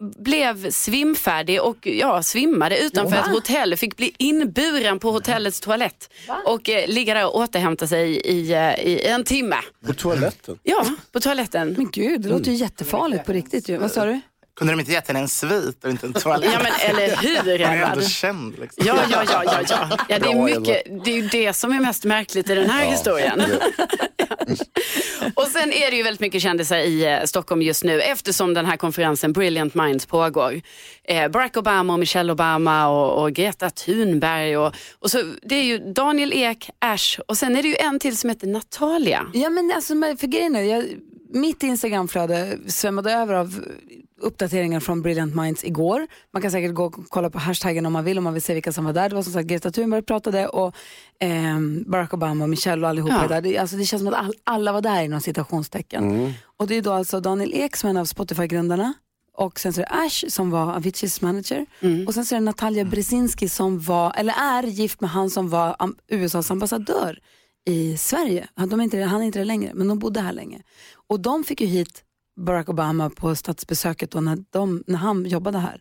blev 0.00 0.70
svimfärdig 0.70 1.62
och 1.62 1.86
ja, 1.86 2.22
svimmade 2.22 2.78
utanför 2.78 3.16
Va? 3.16 3.22
ett 3.22 3.30
hotell. 3.32 3.76
Fick 3.76 3.96
bli 3.96 4.14
inburen 4.18 4.98
på 4.98 5.10
hotellets 5.10 5.60
toalett 5.60 6.10
och 6.46 6.68
eh, 6.68 6.88
ligga 6.88 7.14
där 7.14 7.26
och 7.26 7.36
återhämta 7.36 7.86
sig 7.86 8.16
i, 8.16 8.52
eh, 8.52 8.86
i 8.86 9.06
en 9.06 9.24
timme. 9.24 9.56
På 9.86 9.94
toaletten? 9.94 10.58
Ja, 10.62 10.86
på 11.12 11.20
toaletten. 11.20 11.74
Men 11.76 11.90
gud, 11.90 12.20
det 12.20 12.28
låter 12.28 12.50
ju 12.50 12.56
jättefarligt 12.56 13.26
på 13.26 13.32
riktigt 13.32 13.68
ju. 13.68 13.76
Vad 13.78 13.90
sa 13.90 14.04
du? 14.04 14.20
Kunde 14.56 14.72
de 14.72 14.80
inte 14.80 14.92
gett 14.92 15.08
henne 15.08 15.20
en 15.20 15.28
svit 15.28 15.84
och 15.84 15.90
inte 15.90 16.06
en 16.06 16.12
toalett? 16.12 16.50
Ja, 16.52 16.58
men 16.62 16.90
eller 16.90 17.16
hur, 17.16 17.34
Man 17.36 17.48
är 17.48 17.82
ändå 17.82 17.86
Edvard? 17.92 18.04
känd. 18.10 18.58
Liksom. 18.58 18.86
Ja, 18.86 18.98
ja, 19.10 19.24
ja, 19.32 19.42
ja, 19.44 19.60
ja. 19.68 19.98
ja 20.08 20.18
det, 20.18 20.28
är 20.30 20.42
mycket, 20.58 21.04
det 21.04 21.10
är 21.10 21.14
ju 21.16 21.28
det 21.28 21.52
som 21.52 21.72
är 21.72 21.80
mest 21.80 22.04
märkligt 22.04 22.50
i 22.50 22.54
den 22.54 22.70
här 22.70 22.84
Ja, 22.84 22.90
historien. 22.90 23.42
Och 25.34 25.46
sen 25.46 25.72
är 25.72 25.90
det 25.90 25.96
ju 25.96 26.02
väldigt 26.02 26.20
mycket 26.20 26.42
kändisar 26.42 26.76
i 26.76 27.04
eh, 27.04 27.22
Stockholm 27.24 27.62
just 27.62 27.84
nu 27.84 28.00
eftersom 28.02 28.54
den 28.54 28.66
här 28.66 28.76
konferensen 28.76 29.32
Brilliant 29.32 29.74
Minds 29.74 30.06
pågår. 30.06 30.60
Eh, 31.04 31.28
Barack 31.28 31.56
Obama 31.56 31.92
och 31.92 31.98
Michelle 31.98 32.32
Obama 32.32 32.88
och, 32.88 33.22
och 33.22 33.32
Greta 33.32 33.70
Thunberg 33.70 34.56
och, 34.56 34.74
och 34.98 35.10
så 35.10 35.22
det 35.42 35.54
är 35.54 35.62
ju 35.62 35.78
Daniel 35.78 36.32
Ek, 36.32 36.70
Ash 36.78 37.18
och 37.28 37.36
sen 37.38 37.56
är 37.56 37.62
det 37.62 37.68
ju 37.68 37.76
en 37.76 37.98
till 37.98 38.16
som 38.16 38.30
heter 38.30 38.46
Natalia. 38.46 39.26
Ja 39.34 39.50
men 39.50 39.72
alltså 39.74 39.94
för 39.94 40.26
grejen 40.26 40.56
är, 40.56 40.62
jag, 40.62 40.84
mitt 41.30 41.62
Instagramflöde 41.62 42.58
svämmade 42.66 43.12
över 43.12 43.34
av 43.34 43.60
uppdateringar 44.20 44.80
från 44.80 45.02
Brilliant 45.02 45.34
Minds 45.34 45.64
igår. 45.64 46.06
Man 46.32 46.42
kan 46.42 46.50
säkert 46.50 46.74
gå 46.74 46.84
och 46.84 46.94
kolla 47.08 47.30
på 47.30 47.38
hashtaggen 47.38 47.86
om 47.86 47.92
man 47.92 48.04
vill, 48.04 48.18
om 48.18 48.24
man 48.24 48.32
vill 48.32 48.42
se 48.42 48.54
vilka 48.54 48.72
som 48.72 48.84
var 48.84 48.92
där. 48.92 49.08
Det 49.08 49.14
var 49.14 49.22
som 49.22 49.32
sagt 49.32 49.46
Greta 49.48 49.70
Thunberg 49.70 50.02
pratade 50.02 50.48
och 50.48 50.74
ehm, 51.20 51.84
Barack 51.86 52.14
Obama 52.14 52.44
och 52.44 52.50
Michelle 52.50 52.82
och 52.82 52.88
allihopa 52.88 53.14
Ja. 53.14 53.24
är 53.24 53.28
där. 53.28 53.40
Det, 53.40 53.58
alltså, 53.58 53.76
det 53.76 53.84
känns 53.84 54.00
som 54.02 54.08
att 54.08 54.14
all, 54.24 54.32
alla 54.44 54.72
var 54.72 54.80
där 54.80 55.02
inom 55.02 55.20
citationstecken. 55.20 56.04
Och 56.56 56.66
det 56.66 56.74
är 56.74 56.82
då 56.82 56.92
alltså 56.92 57.20
Daniel 57.20 57.54
Ek 57.54 57.76
som 57.76 57.86
är 57.86 57.90
en 57.90 57.96
av 57.96 58.04
Spotify-grundarna 58.04 58.94
och 59.38 59.60
sen 59.60 59.72
så 59.72 59.80
är 59.80 59.84
det 59.84 59.90
Ash 60.06 60.24
som 60.28 60.50
var 60.50 60.72
Aviciis 60.74 61.20
manager 61.20 61.66
och 62.06 62.14
sen 62.14 62.24
så 62.24 62.34
är 62.34 62.38
det 62.40 62.44
Natalia 62.44 62.84
Brzezinski 62.84 63.48
som 63.48 63.80
var, 63.80 64.12
eller 64.16 64.32
är 64.32 64.62
gift 64.62 65.00
med 65.00 65.10
han 65.10 65.30
som 65.30 65.48
var 65.48 65.76
USAs 66.08 66.50
ambassadör 66.50 67.18
i 67.66 67.96
Sverige. 67.96 68.48
Han, 68.54 68.68
de 68.68 68.80
är 68.80 68.84
inte, 68.84 69.00
han 69.02 69.20
är 69.20 69.24
inte 69.26 69.38
det 69.38 69.44
längre, 69.44 69.70
men 69.74 69.88
de 69.88 69.98
bodde 69.98 70.20
här 70.20 70.32
länge. 70.32 70.62
Och 71.08 71.20
de 71.20 71.44
fick 71.44 71.60
ju 71.60 71.66
hit 71.66 72.02
Barack 72.40 72.68
Obama 72.68 73.10
på 73.10 73.34
statsbesöket 73.36 74.10
då 74.10 74.20
när, 74.20 74.38
de, 74.50 74.84
när 74.86 74.98
han 74.98 75.24
jobbade 75.24 75.58
här. 75.58 75.80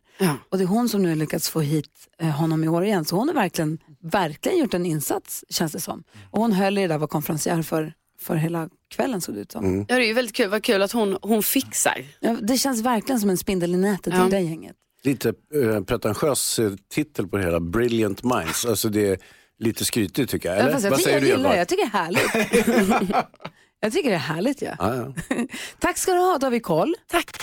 Och 0.50 0.58
det 0.58 0.64
är 0.64 0.68
hon 0.68 0.90
som 0.90 1.04
nu 1.04 1.10
har 1.10 1.16
lyckats 1.16 1.50
få 1.50 1.62
hit 1.62 1.90
eh, 2.20 2.30
honom 2.30 2.64
i 2.64 2.68
år 2.68 2.84
igen. 2.86 3.06
Så 3.06 3.16
hon 3.16 3.30
är 3.30 3.34
verkligen 3.34 3.78
verkligen 4.02 4.58
gjort 4.60 4.74
en 4.74 4.86
insats 4.86 5.46
känns 5.50 5.72
det 5.72 5.80
som. 5.80 6.04
Och 6.32 6.42
hon 6.42 6.54
höll 6.54 6.78
i 6.78 6.82
det 6.82 6.88
där, 6.88 6.98
var 6.98 7.08
konferencier 7.08 7.62
för, 7.62 7.94
för 8.20 8.36
hela 8.36 8.70
kvällen 8.90 9.22
såg 9.22 9.36
det 9.36 9.42
ut 9.42 9.52
som. 9.52 9.86
Ja, 9.90 9.96
det 9.96 10.02
är 10.04 10.08
ju 10.08 10.14
väldigt 10.14 10.36
kul, 10.36 10.50
vad 10.50 10.64
kul 10.64 10.82
att 10.82 10.92
hon, 10.92 11.18
hon 11.22 11.44
fixar. 11.44 12.06
Ja, 12.20 12.38
det 12.42 12.58
känns 12.58 12.82
verkligen 12.82 13.20
som 13.20 13.30
en 13.30 13.38
spindel 13.38 13.74
i 13.74 13.78
nätet 13.78 14.14
Ja. 14.14 14.28
i 14.28 14.30
det 14.30 14.40
gänget. 14.40 14.76
Lite 15.04 15.30
eh, 15.30 15.84
pretentiös 15.84 16.60
titel 16.94 17.28
på 17.28 17.38
det 17.38 17.44
hela, 17.44 17.60
Brilliant 17.60 18.24
Minds. 18.24 18.66
Alltså 18.66 18.90
det 18.90 19.10
är 19.10 19.18
lite 19.60 19.86
skrytigt 19.86 20.32
tycker 20.32 20.50
jag. 20.50 20.58
Ja, 20.58 20.62
Eller? 20.62 20.72
fast 20.72 20.84
jag, 20.84 20.92
Vad 20.92 21.00
tycker, 21.00 21.10
säger 21.12 21.22
jag 21.22 21.24
du 21.24 21.38
gillar 21.38 21.50
det, 21.52 21.58
jag 21.58 21.68
tycker 21.68 21.84
det 21.84 21.98
är 21.98 22.04
härligt. 22.04 23.26
jag 23.80 23.94
tycker 23.94 24.10
det 24.10 24.16
är 24.16 24.20
härligt 24.20 24.62
ja. 24.62 24.76
Ja, 24.80 24.96
ja. 24.96 25.36
Tack 25.80 25.98
ska 25.98 26.14
du 26.14 26.20
ha, 26.20 26.38
då 26.38 26.46
har 26.46 26.52
vi 26.52 26.60
koll. 26.60 26.96
Tack. 27.08 27.38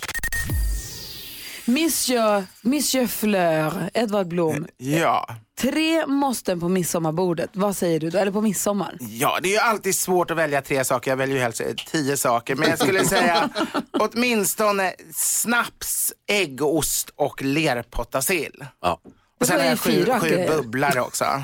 Monsieur, 1.65 2.45
Monsieur 2.63 3.07
Fleur, 3.07 3.91
Edvard 3.95 4.29
Blom. 4.29 4.67
Ja. 4.77 5.37
Tre 5.61 6.07
måsten 6.07 6.61
på 6.61 6.69
midsommarbordet. 6.69 7.51
Vad 7.53 7.77
säger 7.77 8.01
du 8.01 8.11
då? 8.11 8.19
Eller 8.19 8.33
på 8.33 8.41
midsommar? 8.41 8.97
Ja, 9.01 9.39
det 9.43 9.49
är 9.49 9.53
ju 9.53 9.59
alltid 9.59 9.95
svårt 9.95 10.31
att 10.31 10.37
välja 10.37 10.63
tre 10.63 10.85
saker. 10.85 11.11
Jag 11.11 11.17
väljer 11.17 11.37
ju 11.37 11.43
helst 11.43 11.61
eh, 11.61 11.67
tio 11.91 12.17
saker. 12.17 12.55
Men 12.57 12.69
jag 12.69 12.79
skulle 12.79 13.05
säga 13.09 13.51
åtminstone 13.93 14.95
snaps, 15.15 16.13
äggost 16.29 17.11
och 17.17 17.43
lerpottasill. 17.43 18.65
Ja. 18.81 19.01
Och 19.43 19.49
sen 19.49 19.61
har 19.61 19.67
jag 19.67 19.81
sju, 19.81 19.91
fyra 19.91 20.21
sju 20.21 20.47
bubblare 20.47 21.01
också. 21.01 21.25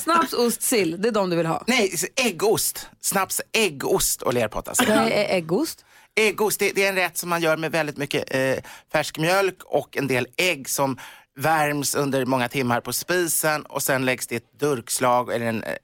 Snaps, 0.00 0.32
ost, 0.32 0.62
sill. 0.62 1.02
Det 1.02 1.08
är 1.08 1.12
de 1.12 1.30
du 1.30 1.36
vill 1.36 1.46
ha. 1.46 1.64
Nej, 1.66 1.94
äggost. 2.16 2.88
Snaps, 3.00 3.40
äggost 3.52 4.22
och 4.22 4.34
lerpottasill. 4.34 4.88
Vad 4.88 4.98
är 4.98 5.34
äggost? 5.34 5.84
Äggost, 6.14 6.58
det, 6.58 6.72
det 6.74 6.84
är 6.84 6.88
en 6.88 6.94
rätt 6.94 7.18
som 7.18 7.28
man 7.28 7.42
gör 7.42 7.56
med 7.56 7.72
väldigt 7.72 7.96
mycket 7.96 8.34
eh, 8.34 8.56
färsk 8.92 9.18
mjölk 9.18 9.56
och 9.64 9.96
en 9.96 10.06
del 10.06 10.26
ägg 10.36 10.68
som 10.68 10.98
värms 11.38 11.94
under 11.94 12.24
många 12.24 12.48
timmar 12.48 12.80
på 12.80 12.92
spisen 12.92 13.66
och 13.66 13.82
sen 13.82 14.04
läggs 14.04 14.26
det 14.26 14.34
i 14.34 14.36
ett 14.36 14.60
durkslag 14.60 15.34
eller 15.34 15.46
en 15.46 15.62
eh, 15.62 15.74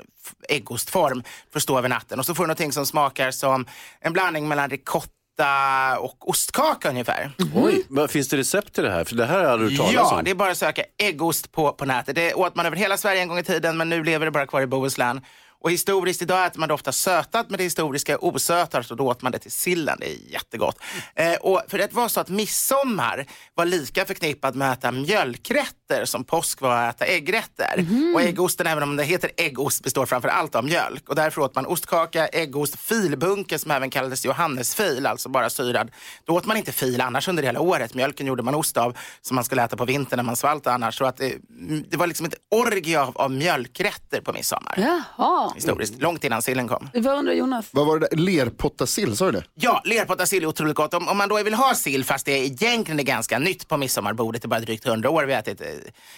äggostform 0.49 1.23
för 1.53 1.59
att 1.59 1.63
stå 1.63 1.79
över 1.79 1.89
natten. 1.89 2.19
Och 2.19 2.27
så 2.27 2.35
får 2.35 2.43
du 2.43 2.47
någonting 2.47 2.73
som 2.73 2.87
smakar 2.87 3.31
som 3.31 3.67
en 4.01 4.13
blandning 4.13 4.49
mellan 4.49 4.71
ricotta 4.71 5.09
och 5.99 6.29
ostkaka 6.29 6.89
ungefär. 6.91 7.31
Oj, 7.55 7.87
men 7.89 8.09
finns 8.09 8.29
det 8.29 8.37
recept 8.37 8.73
till 8.75 8.85
det 8.85 8.91
här? 8.91 9.05
För 9.05 9.17
det 9.17 9.27
här 9.27 9.35
har 9.35 9.43
jag 9.45 9.53
aldrig 9.53 9.71
hört 9.71 9.79
talas 9.79 9.95
Ja, 10.11 10.19
om. 10.19 10.25
det 10.25 10.31
är 10.31 10.35
bara 10.35 10.51
att 10.51 10.59
söka 10.59 10.85
äggost 10.99 11.53
på, 11.53 11.73
på 11.73 11.85
nätet. 11.85 12.15
Det 12.15 12.35
åt 12.35 12.55
man 12.57 12.67
över 12.67 12.77
hela 12.77 12.97
Sverige 12.97 13.21
en 13.23 13.29
gång 13.29 13.39
i 13.39 13.43
tiden, 13.45 13.77
men 13.77 13.89
nu 13.89 14.05
lever 14.05 14.25
det 14.27 14.33
bara 14.33 14.47
kvar 14.47 14.63
i 14.63 14.67
Bohuslän. 14.67 15.21
Och 15.65 15.71
historiskt, 15.71 16.23
idag 16.23 16.47
äter 16.47 16.61
man 16.61 16.69
det 16.69 16.75
ofta 16.75 16.93
sötat, 16.93 17.51
men 17.51 17.59
det 17.59 17.65
historiska 17.65 18.13
är 18.13 18.25
osötat, 18.25 18.87
så 18.87 18.95
då 18.95 19.07
åt 19.07 19.23
man 19.23 19.33
det 19.33 19.39
till 19.39 19.51
sillen. 19.53 19.97
Det 20.01 20.07
är 20.11 20.33
jättegott. 20.33 20.79
Eh, 21.15 21.35
och 21.35 21.63
för 21.69 21.79
det 21.79 21.93
var 21.93 22.09
så 22.09 22.21
att 22.21 22.29
midsommar 22.29 23.27
var 23.55 23.65
lika 23.65 24.05
förknippad 24.05 24.57
med 24.57 24.73
att 24.73 24.79
äta 24.79 24.91
mjölkrätter 25.93 26.05
som 26.05 26.25
påsk 26.25 26.61
var 26.61 26.77
att 26.77 26.95
äta 26.95 27.05
äggrätter. 27.05 27.87
Och 28.15 28.23
äggosten, 28.23 28.67
även 28.67 28.83
om 28.83 28.97
det 28.97 29.05
heter 29.05 29.31
äggost, 29.37 29.83
består 29.83 30.07
framför 30.07 30.29
allt 30.29 30.55
av 30.55 30.65
mjölk. 30.65 31.09
Och 31.09 31.15
därför 31.15 31.41
åt 31.41 31.55
man 31.55 31.67
ostkaka, 31.67 32.27
äggost, 32.27 32.77
filbunke 32.81 33.59
som 33.59 33.71
även 33.71 33.91
kallades 33.91 34.25
johannesfil, 34.25 35.07
alltså 35.07 35.29
bara 35.29 35.51
syrad. 35.51 35.91
Då 36.25 36.35
åt 36.35 36.47
man 36.47 36.57
inte 36.57 36.73
fil 36.73 37.01
annars 37.01 37.29
under 37.29 37.43
hela 37.43 37.61
året. 37.61 37.95
Mjölken 37.95 38.27
gjorde 38.27 38.43
man 38.43 38.55
ost 38.55 38.77
av 38.77 38.97
som 39.23 39.35
man 39.35 39.45
skulle 39.45 39.63
äta 39.63 39.77
på 39.77 39.85
vintern 39.85 40.17
när 40.17 40.25
man 40.25 40.37
svalt 40.37 40.67
annars. 40.67 40.99
Så 40.99 41.05
att 41.05 41.17
det, 41.17 41.35
det 41.91 41.97
var 41.97 42.07
liksom 42.07 42.27
ett 42.27 42.35
orgie 42.51 43.01
av, 43.01 43.17
av 43.17 43.31
mjölkrätter 43.31 44.21
på 44.21 44.33
midsommar. 44.33 44.75
Jaha. 44.77 45.53
Historiskt, 45.55 46.03
långt 46.03 46.25
innan 46.25 46.43
sillen 46.43 46.69
kom. 46.69 46.89
Vad 46.95 47.19
undrar 47.19 47.35
Jonas? 47.35 47.69
Vad 47.73 47.87
var 47.87 47.99
det 47.99 48.09
där? 48.11 48.17
Lerpottasill, 48.17 49.17
sa 49.17 49.25
du 49.25 49.33
det? 49.33 49.45
Ja, 49.55 49.83
lerpottasill 49.85 50.43
är 50.43 50.47
otroligt 50.47 50.77
gott. 50.77 50.95
Om, 50.95 51.09
om 51.09 51.19
man 51.19 51.29
då 51.29 51.43
vill 51.43 51.55
ha 51.55 51.75
sill, 51.75 52.05
fast 52.05 52.27
det 52.27 52.33
egentligen 52.33 53.01
är 53.01 53.05
ganska 53.05 53.39
nytt 53.39 53.69
på 53.69 53.77
midsommarbordet, 53.77 54.43
det 54.43 54.47
är 54.47 54.49
bara 54.49 54.61
drygt 54.61 54.87
100 54.87 55.11
år 55.11 55.25
vi 55.25 55.33
har 55.33 55.41
ätit, 55.41 55.61
eh, 55.61 55.67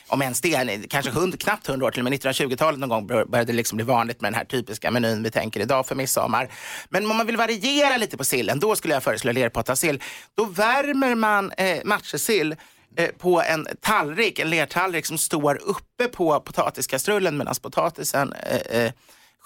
om 0.09 0.22
ens 0.22 0.40
det, 0.40 0.90
kanske 0.90 1.11
100, 1.11 1.38
knappt 1.38 1.68
100 1.68 1.87
år, 1.87 1.90
till 1.90 2.00
och 2.00 2.11
med 2.11 2.20
1920-talet 2.20 2.81
någon 2.81 2.88
gång 2.88 3.07
började 3.07 3.44
det 3.44 3.53
liksom 3.53 3.77
bli 3.77 3.85
vanligt 3.85 4.20
med 4.20 4.33
den 4.33 4.38
här 4.38 4.44
typiska 4.44 4.90
menyn 4.90 5.22
vi 5.22 5.31
tänker 5.31 5.61
idag 5.61 5.87
för 5.87 5.94
midsommar. 5.94 6.48
Men 6.88 7.11
om 7.11 7.16
man 7.16 7.27
vill 7.27 7.37
variera 7.37 7.96
lite 7.96 8.16
på 8.16 8.24
sillen, 8.24 8.61
då 8.61 8.77
skulle 8.77 8.94
jag 8.94 9.03
föreslå 9.03 9.33
lerpottasill. 9.33 10.03
Då 10.35 10.44
värmer 10.44 11.14
man 11.14 11.53
eh, 11.53 11.79
matjessill 11.85 12.57
eh, 12.96 13.09
på 13.09 13.42
en 13.42 13.66
tallrik, 13.81 14.38
en 14.38 14.50
lertallrik 14.50 15.07
som 15.07 15.18
står 15.18 15.62
uppe 15.62 16.09
på 16.12 16.40
potatiskastrullen 16.40 17.37
medan 17.37 17.55
potatisen 17.62 18.33
eh, 18.33 18.81
eh 18.81 18.92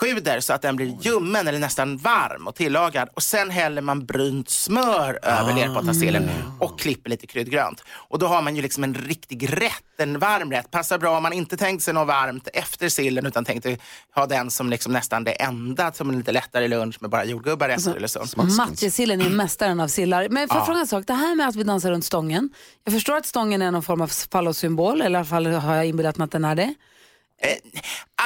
sjuder 0.01 0.41
så 0.41 0.53
att 0.53 0.63
den 0.63 0.77
blir 0.77 0.97
ljummen 1.01 1.49
eller 1.49 1.59
nästan 1.59 1.97
varm 1.97 2.47
och 2.47 2.55
tillagad. 2.55 3.09
Och 3.15 3.23
sen 3.23 3.51
häller 3.51 3.83
man 3.83 4.07
brynt 4.07 4.51
smör 4.51 5.19
över 5.23 5.55
lerpottasillen 5.55 6.31
och 6.61 6.79
klipper 6.81 7.11
lite 7.11 7.27
kryddgrönt. 7.27 7.85
Och 7.91 8.19
då 8.19 8.27
har 8.27 8.43
man 8.43 8.57
ju 8.57 8.63
liksom 8.63 8.85
en 8.85 8.95
riktig 8.95 9.53
rätt, 9.63 9.85
en 9.99 10.19
varm 10.19 10.51
rätt. 10.53 10.71
Passar 10.71 10.99
bra 10.99 11.17
om 11.17 11.23
man 11.23 11.33
inte 11.33 11.57
tänkt 11.57 11.83
sig 11.83 11.95
något 11.95 12.09
varmt 12.09 12.49
efter 12.53 12.89
sillen 12.89 13.27
utan 13.27 13.45
tänkte 13.45 13.79
ha 14.15 14.27
den 14.27 14.51
som 14.51 14.71
liksom 14.71 14.93
nästan 14.93 15.25
det 15.25 15.33
enda 15.33 15.93
som 15.93 16.11
en 16.11 16.17
lite 16.19 16.33
lättare 16.33 16.69
lunch 16.69 16.97
med 17.01 17.11
bara 17.11 17.25
jordgubbar 17.25 17.69
efter 17.69 17.95
eller 17.97 18.09
så. 18.09 18.25
Matjessillen 18.57 19.21
är 19.21 19.31
mästaren 19.31 19.81
av 19.81 19.89
sillar. 19.89 20.29
Men 20.29 20.49
får 20.49 20.57
jag 20.57 20.63
Ja. 20.63 20.67
fråga 20.67 20.81
en 20.81 20.87
sak? 20.87 21.05
Det 21.07 21.15
här 21.15 21.35
med 21.35 21.49
att 21.49 21.57
vi 21.57 21.63
dansar 21.63 21.91
runt 21.91 22.05
stången. 22.05 22.51
Jag 22.85 22.95
förstår 22.95 23.17
att 23.17 23.27
stången 23.27 23.63
är 23.63 23.71
någon 23.71 23.83
form 23.83 24.01
av 24.01 24.11
fallossymbol, 24.31 25.01
eller 25.03 25.11
i 25.11 25.17
alla 25.17 25.25
fall 25.25 25.47
har 25.47 25.75
jag 25.75 25.87
inbillat 25.87 26.17
mig 26.17 26.25
att 26.25 26.31
den 26.33 26.45
är 26.45 26.55
det. 26.55 26.75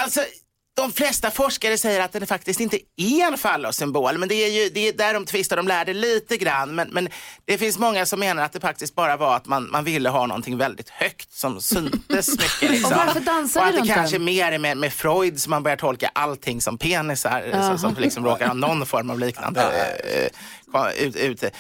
Alltså, 0.05 0.21
de 0.75 0.93
flesta 0.93 1.31
forskare 1.31 1.79
säger 1.79 2.01
att 2.01 2.13
den 2.13 2.27
faktiskt 2.27 2.61
inte 2.61 2.79
är 2.97 3.27
en 3.27 3.39
fallossymbol, 3.39 4.19
men 4.19 4.29
det 4.29 4.35
är 4.35 4.49
ju 4.63 4.69
det 4.69 4.89
är 4.89 4.93
där 4.93 5.15
de 5.15 5.27
tvistar, 5.27 5.57
de 5.57 5.69
lärde 5.69 5.93
lite 5.95 6.37
grann. 6.37 6.75
Men, 6.75 6.89
men 6.89 7.09
det 7.45 7.59
finns 7.59 7.79
många 7.79 8.07
som 8.07 8.21
menar 8.21 8.43
att 8.43 8.53
det 8.53 8.61
faktiskt 8.61 8.95
bara 8.95 9.17
var 9.17 9.37
att 9.37 9.47
man, 9.47 9.71
man 9.71 9.85
ville 9.85 10.09
ha 10.09 10.27
någonting 10.27 10.59
väldigt 10.59 10.89
högt 10.91 11.33
som 11.33 11.61
syntes 11.61 12.29
mycket. 12.39 12.71
Liksom. 12.71 12.93
Och 12.93 12.97
varför 13.07 13.21
dansar 13.21 13.61
Och 13.61 13.67
att 13.67 13.83
det 13.83 13.95
kanske 13.95 14.17
den? 14.19 14.25
mer 14.25 14.53
är 14.53 14.59
med, 14.59 14.77
med 14.77 14.93
Freud 14.93 15.41
som 15.41 15.51
man 15.51 15.63
börjar 15.63 15.77
tolka 15.77 16.11
allting 16.15 16.61
som 16.61 16.79
penisar, 16.79 17.49
Ja. 17.53 17.71
så, 17.73 17.79
som 17.79 17.95
liksom 17.99 18.25
råkar 18.25 18.47
ha 18.47 18.55
någon 18.55 18.87
form 18.87 19.11
av 19.11 19.19
liknande 19.19 19.61
eh, 20.05 20.29
ut, 20.97 21.17
ut, 21.17 21.43
eh, 21.43 21.51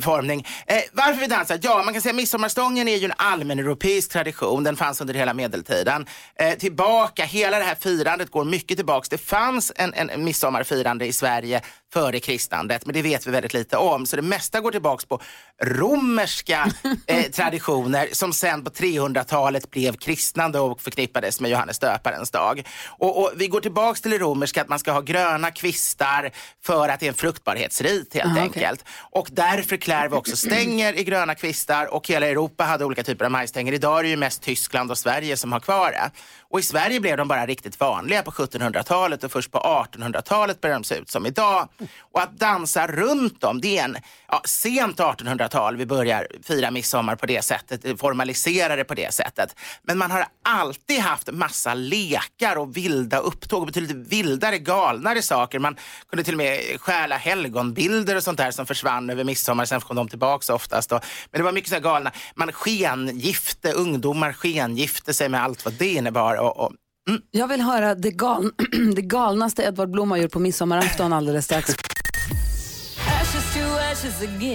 formning. 0.00 0.46
Eh, 0.66 0.76
varför 0.92 1.20
vi 1.20 1.26
dansar? 1.26 1.58
Ja, 1.62 1.82
man 1.84 1.94
kan 1.94 2.02
säga 2.02 2.12
midsommarstången 2.12 2.88
är 2.88 2.96
ju 2.96 3.04
en 3.04 3.12
allmän 3.16 3.58
europeisk 3.58 4.12
tradition. 4.12 4.64
Den 4.64 4.76
fanns 4.76 5.00
under 5.00 5.14
hela 5.14 5.34
medeltiden. 5.34 6.06
Eh, 6.38 6.54
tillbaka, 6.54 7.24
hela 7.24 7.58
det 7.58 7.64
här 7.64 7.74
firandet 7.74 8.30
går 8.30 8.44
mycket 8.44 8.78
tillbaks. 8.78 9.08
Det 9.08 9.18
fanns 9.18 9.72
en, 9.76 9.94
en 9.94 10.24
midsommarfirande 10.24 11.06
i 11.06 11.12
Sverige 11.12 11.62
före 11.96 12.20
kristnandet, 12.20 12.86
men 12.86 12.94
det 12.94 13.02
vet 13.02 13.26
vi 13.26 13.30
väldigt 13.30 13.54
lite 13.54 13.76
om. 13.76 14.06
Så 14.06 14.16
det 14.16 14.22
mesta 14.22 14.60
går 14.60 14.70
tillbaks 14.70 15.04
på 15.04 15.20
romerska 15.62 16.70
eh, 17.06 17.22
traditioner 17.22 18.08
som 18.12 18.32
sen 18.32 18.64
på 18.64 18.70
300-talet 18.70 19.70
blev 19.70 19.96
kristnande 19.96 20.60
och 20.60 20.80
förknippades 20.80 21.40
med 21.40 21.50
Johannes 21.50 21.78
döparens 21.78 22.30
dag. 22.30 22.66
Och, 22.86 23.22
och 23.22 23.32
vi 23.36 23.48
går 23.48 23.60
tillbaks 23.60 24.00
till 24.00 24.10
det 24.10 24.18
romerska 24.18 24.62
att 24.62 24.68
man 24.68 24.78
ska 24.78 24.92
ha 24.92 25.00
gröna 25.00 25.50
kvistar 25.50 26.30
för 26.62 26.88
att 26.88 27.00
det 27.00 27.06
är 27.06 27.08
en 27.08 27.14
fruktbarhetsrit 27.14 28.14
helt 28.14 28.26
Aha, 28.26 28.40
enkelt. 28.40 28.84
Och 29.10 29.28
därför 29.32 29.76
klär 29.76 30.08
vi 30.08 30.14
också 30.16 30.36
stänger 30.36 30.98
i 30.98 31.04
gröna 31.04 31.34
kvistar 31.34 31.94
och 31.94 32.08
hela 32.08 32.26
Europa 32.26 32.64
hade 32.64 32.84
olika 32.84 33.02
typer 33.02 33.24
av 33.24 33.30
majstänger. 33.30 33.72
Idag 33.72 33.98
är 33.98 34.02
det 34.02 34.08
ju 34.08 34.16
mest 34.16 34.42
Tyskland 34.42 34.90
och 34.90 34.98
Sverige 34.98 35.36
som 35.36 35.52
har 35.52 35.60
kvar 35.60 35.90
det. 35.90 36.10
Och 36.48 36.60
i 36.60 36.62
Sverige 36.62 37.00
blev 37.00 37.16
de 37.16 37.28
bara 37.28 37.46
riktigt 37.46 37.80
vanliga 37.80 38.22
på 38.22 38.30
1700-talet 38.30 39.24
och 39.24 39.32
först 39.32 39.52
på 39.52 39.58
1800-talet 39.58 40.60
började 40.60 40.78
de 40.78 40.84
se 40.84 40.94
ut 40.94 41.10
som 41.10 41.26
idag. 41.26 41.68
Och 42.12 42.22
att 42.22 42.38
dansa 42.38 42.86
runt 42.86 43.40
dem, 43.40 43.60
det 43.60 43.78
är 43.78 43.84
en 43.84 43.96
ja, 44.28 44.42
sent 44.44 44.98
1800-tal 44.98 45.76
vi 45.76 45.86
börjar 45.86 46.26
fira 46.42 46.70
midsommar 46.70 47.16
på 47.16 47.26
det 47.26 47.42
sättet, 47.42 48.00
formalisera 48.00 48.76
det 48.76 48.84
på 48.84 48.94
det 48.94 49.14
sättet. 49.14 49.56
Men 49.82 49.98
man 49.98 50.10
har 50.10 50.26
alltid 50.44 51.00
haft 51.00 51.32
massa 51.32 51.74
lekar 51.74 52.56
och 52.56 52.76
vilda 52.76 53.18
upptåg, 53.18 53.66
betydligt 53.66 53.96
vildare, 53.96 54.58
galnare 54.58 55.22
saker. 55.22 55.58
Man 55.58 55.76
kunde 56.10 56.24
till 56.24 56.34
och 56.34 56.38
med 56.38 56.80
stjäla 56.80 57.16
helgonbilder 57.16 58.16
och 58.16 58.22
sånt 58.22 58.38
där 58.38 58.50
som 58.50 58.66
försvann 58.66 59.10
över 59.10 59.24
midsommar, 59.24 59.64
sen 59.64 59.80
kom 59.80 59.96
de 59.96 60.08
tillbaka 60.08 60.54
oftast. 60.54 60.90
Då. 60.90 61.00
Men 61.30 61.38
det 61.40 61.44
var 61.44 61.52
mycket 61.52 61.68
så 61.68 61.74
här 61.74 61.82
galna, 61.82 62.12
man 62.34 62.52
skengifte, 62.52 63.72
ungdomar 63.72 64.32
skengifte 64.32 65.14
sig 65.14 65.28
med 65.28 65.42
allt 65.42 65.64
vad 65.64 65.74
det 65.74 65.92
innebar. 65.92 66.36
Och, 66.36 66.56
och, 66.56 66.72
Mm. 67.08 67.22
Jag 67.30 67.48
vill 67.48 67.60
höra 67.60 67.94
det, 67.94 68.10
gal 68.10 68.50
det 68.94 69.02
galnaste 69.02 69.62
Edvard 69.62 69.90
Blom 69.90 70.10
har 70.10 70.18
gjort 70.18 70.32
på 70.32 70.38
midsommarafton 70.38 71.12
alldeles 71.12 71.44
strax. 71.44 71.70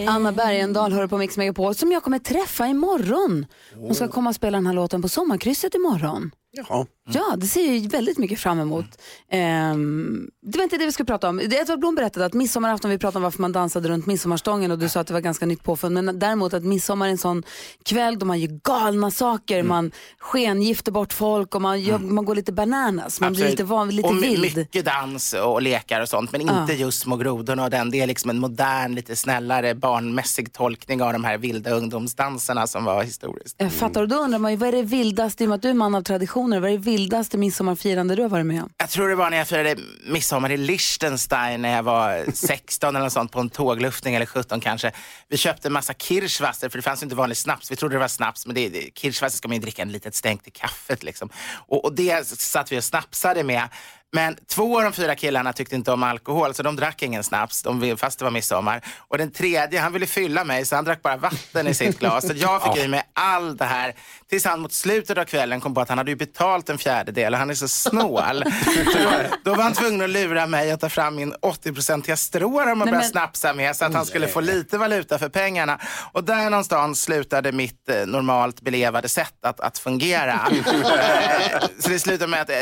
Anna 0.08 0.32
Bergendahl 0.32 0.94
hör 0.94 1.08
på 1.08 1.18
Mix 1.18 1.38
Megapol 1.38 1.76
som 1.76 1.92
jag 1.92 2.04
kommer 2.04 2.20
träffa 2.20 2.68
imorgon. 2.68 3.46
Hon 3.76 3.96
ska 3.96 4.08
komma 4.08 4.30
och 4.30 4.36
spela 4.36 4.58
den 4.58 4.68
här 4.68 4.74
låten 4.74 5.02
på 5.02 5.10
sommarkrysset 5.10 5.76
imorgon. 5.76 6.32
Jaha. 6.52 6.86
Ja, 7.13 7.36
det 7.38 7.47
ser 7.47 7.74
jag 7.74 7.89
väldigt 7.91 8.17
mycket 8.17 8.39
fram 8.39 8.60
emot. 8.60 8.86
Ehm, 9.32 10.30
det 10.41 10.58
var 10.58 10.63
inte 10.63 10.78
det 10.78 10.86
vi 10.86 10.91
skulle 10.91 11.08
prata 11.08 11.30
om. 11.30 11.39
Edvard 11.39 11.80
Blom 11.80 11.95
berättade 11.95 12.26
att 12.26 12.34
midsommarafton, 12.34 12.91
vi 12.91 12.97
pratade 12.97 13.17
om 13.17 13.24
varför 13.24 13.41
man 13.41 13.52
dansade 13.52 13.89
runt 13.89 14.06
midsommarstången 14.06 14.71
och 14.71 14.80
du 14.80 14.89
sa 14.89 15.00
att 15.00 15.08
det 15.08 15.13
var 15.13 15.21
ganska 15.21 15.45
nytt 15.45 15.63
påfund. 15.63 15.93
Men 16.04 16.19
däremot 16.19 16.54
att 16.54 16.63
midsommar 16.63 17.08
är 17.08 17.12
en 17.12 17.17
sån 17.17 17.43
kväll 17.86 18.19
då 18.19 18.26
man 18.26 18.39
gör 18.39 18.60
galna 18.63 19.12
saker, 19.12 19.56
Mm. 19.56 19.67
man 19.67 19.91
skengifter 20.19 20.91
bort 20.91 21.13
folk 21.13 21.56
och 21.56 21.62
man, 21.62 21.82
gör, 21.82 21.97
man 22.00 22.26
går 22.26 22.36
lite 22.36 22.52
bananas. 22.52 23.19
Man 23.21 23.34
blir 23.34 23.41
Absolut. 23.43 23.52
lite, 23.52 23.63
van, 23.63 23.89
lite 23.89 24.08
och 24.10 24.24
vild. 24.24 24.58
mycket 24.58 24.86
dans 24.86 25.34
och 25.34 25.62
lekar 25.62 26.02
och 26.02 26.10
sånt, 26.10 26.32
men 26.32 26.41
inte 26.41 26.54
Ja. 26.67 26.74
just 26.74 27.00
små 27.02 27.15
grodorna 27.17 27.63
och 27.63 27.69
den. 27.69 27.91
Det 27.91 28.00
är 28.02 28.08
liksom 28.08 28.30
en 28.30 28.39
modern, 28.39 28.95
lite 28.95 29.15
snällare, 29.15 29.76
barnmässig 29.76 30.54
tolkning 30.54 31.02
av 31.02 31.13
de 31.13 31.24
här 31.24 31.38
vilda 31.38 31.71
ungdomsdanserna 31.71 32.67
som 32.67 32.84
var 32.86 33.04
historiskt. 33.04 33.56
Jag 33.58 33.71
fattar 33.74 34.02
och 34.02 34.08
då 34.08 34.15
undrar 34.15 34.39
man 34.39 34.52
ju, 34.52 34.58
vad 34.58 34.67
är 34.69 34.71
det 34.71 34.84
vildaste, 34.84 35.43
i 35.43 35.45
och 35.45 35.50
med 35.50 35.56
att 35.56 35.62
du 35.62 35.69
är 35.69 35.74
man 35.74 35.95
av 35.95 36.02
traditioner, 36.02 36.60
vad 36.60 36.69
är 36.69 36.74
det 36.74 36.78
vildaste 36.84 37.01
midsommarfirande 37.38 38.16
du 38.16 38.22
har 38.22 38.30
varit 38.30 38.46
med 38.46 38.64
om? 38.64 38.70
Jag 38.78 38.90
tror 38.90 39.10
det 39.10 39.16
var 39.16 39.30
när 39.30 39.38
jag 39.38 39.48
firade 39.48 39.76
midsommar 40.06 40.52
i 40.52 40.58
Liechtenstein 40.58 41.62
när 41.62 41.76
jag 41.76 41.84
var 41.84 42.26
16 42.34 42.96
eller 42.96 43.04
något 43.06 43.14
sånt 43.14 43.32
på 43.32 43.40
en 43.40 43.50
tågluftning 43.50 44.16
eller 44.16 44.26
17 44.26 44.60
kanske. 44.60 44.92
Vi 45.28 45.38
köpte 45.38 45.68
en 45.68 45.74
massa 45.74 45.94
kirschwasser 45.94 46.70
för 46.70 46.78
det 46.78 46.82
fanns 46.82 47.02
ju 47.02 47.06
inte 47.06 47.16
vanlig 47.16 47.38
snaps. 47.38 47.72
Vi 47.72 47.76
trodde 47.76 47.96
det 47.96 48.00
var 48.00 48.08
snaps 48.08 48.46
men 48.46 48.56
det, 48.56 48.70
det, 48.70 48.90
kirschwasser 48.96 49.38
ska 49.38 49.48
man 49.48 49.56
ju 49.56 49.62
dricka 49.62 49.82
en 49.82 49.92
litet 49.92 50.16
stänk 50.16 50.44
till 50.44 50.54
kaffet 50.54 51.04
liksom. 51.04 51.30
Och, 51.68 51.86
och 51.86 51.94
det 51.94 52.28
satt 52.28 52.72
vi 52.72 52.80
och 52.80 52.84
snapsade 52.84 53.44
med. 53.44 53.70
Men 54.13 54.38
två 54.50 54.78
av 54.78 54.84
de 54.84 54.93
fyra 54.93 55.15
killarna 55.15 55.54
tyckte 55.54 55.76
inte 55.76 55.91
om 55.91 56.04
alkohol 56.04 56.54
så 56.54 56.63
de 56.63 56.76
drack 56.76 57.04
ingen 57.04 57.24
snaps 57.24 57.63
de, 57.63 57.97
fast 57.97 58.19
det 58.19 58.26
var 58.26 58.32
midsommar. 58.32 58.82
Och 58.97 59.17
den 59.17 59.32
tredje 59.32 59.80
han 59.80 59.93
ville 59.93 60.08
fylla 60.08 60.43
mig 60.43 60.65
så 60.65 60.76
han 60.76 60.86
drack 60.86 61.02
bara 61.02 61.17
vatten 61.17 61.67
i 61.67 61.74
sitt 61.74 62.00
glas. 62.00 62.28
Så 62.28 62.34
jag 62.36 62.63
fick 62.63 62.84
i 62.84 62.88
mig 62.88 63.04
allt 63.13 63.60
det 63.60 63.65
här 63.65 63.93
tills 64.30 64.45
han 64.45 64.60
mot 64.62 64.74
slutet 64.74 65.17
av 65.17 65.26
kvällen 65.26 65.62
kom 65.62 65.74
på 65.74 65.82
att 65.82 65.89
han 65.89 65.97
hade 65.97 66.12
ju 66.12 66.17
betalt 66.17 66.69
en 66.69 66.78
fjärdedel 66.78 67.34
och 67.34 67.39
han 67.39 67.50
är 67.50 67.54
så 67.54 67.67
snål. 67.67 68.43
så 68.93 69.00
då, 69.43 69.56
var 69.56 69.63
han 69.63 69.74
tvungen 69.74 70.02
att 70.02 70.10
lura 70.10 70.47
mig 70.47 70.71
att 70.71 70.80
ta 70.80 70.89
fram 70.89 71.15
min 71.15 71.34
80-procentiga 71.34 72.15
strårom 72.15 72.82
och 72.82 72.88
börja 72.88 73.00
men- 73.00 73.10
snapsa 73.10 73.54
med 73.54 73.76
så 73.76 73.86
att 73.86 73.93
han 73.93 74.06
skulle 74.06 74.28
få 74.28 74.41
lite 74.41 74.78
valuta 74.78 75.19
för 75.19 75.30
pengarna. 75.30 75.80
Och 76.12 76.24
där 76.24 76.50
någonstans 76.50 77.02
slutade 77.02 77.52
mitt 77.52 77.89
eh, 77.89 78.06
normalt 78.06 78.62
belevade 78.62 79.10
sätt 79.10 79.45
att, 79.45 79.60
att 79.60 79.78
fungera. 79.78 80.39
Eh, 80.91 81.60
så 81.80 81.89
det 81.89 82.00
slutade 82.00 82.28
med 82.32 82.41
att 82.41 82.50
eh, 82.50 82.56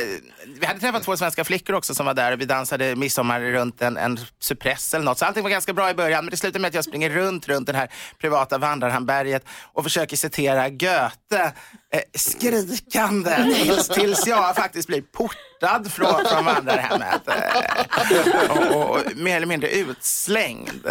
vi 0.59 0.65
hade 0.65 0.79
träffat 0.79 1.03
två 1.03 1.17
svenska 1.17 1.38
flickor 1.43 1.75
också 1.75 1.95
som 1.95 2.05
var 2.05 2.13
där 2.13 2.31
och 2.31 2.41
vi 2.41 2.45
dansade 2.45 2.95
midsommar 2.95 3.41
runt 3.41 3.81
en, 3.81 3.97
en 3.97 4.19
Cypress 4.39 4.93
eller 4.93 5.05
något. 5.05 5.17
Så 5.17 5.25
allting 5.25 5.43
var 5.43 5.49
ganska 5.49 5.73
bra 5.73 5.89
i 5.89 5.93
början 5.93 6.25
men 6.25 6.31
det 6.31 6.37
slutade 6.37 6.59
med 6.59 6.67
att 6.67 6.73
jag 6.73 6.83
springer 6.83 7.09
runt, 7.09 7.47
runt 7.47 7.67
det 7.67 7.73
här 7.73 7.89
privata 8.17 8.57
vandrarhamnberget 8.57 9.45
och 9.73 9.83
försöker 9.83 10.17
citera 10.17 10.69
Goethe 10.69 11.53
eh, 11.93 12.01
skrikande 12.15 13.55
tills, 13.63 13.87
tills 13.87 14.27
jag 14.27 14.55
faktiskt 14.55 14.87
blir 14.87 15.01
portad 15.01 15.91
från, 15.91 16.25
från 16.25 16.45
vandrarhemmet. 16.45 17.21
Eh, 17.27 18.49
och, 18.49 18.75
och, 18.75 18.89
och 18.89 19.01
mer 19.15 19.35
eller 19.35 19.47
mindre 19.47 19.69
utslängd 19.69 20.87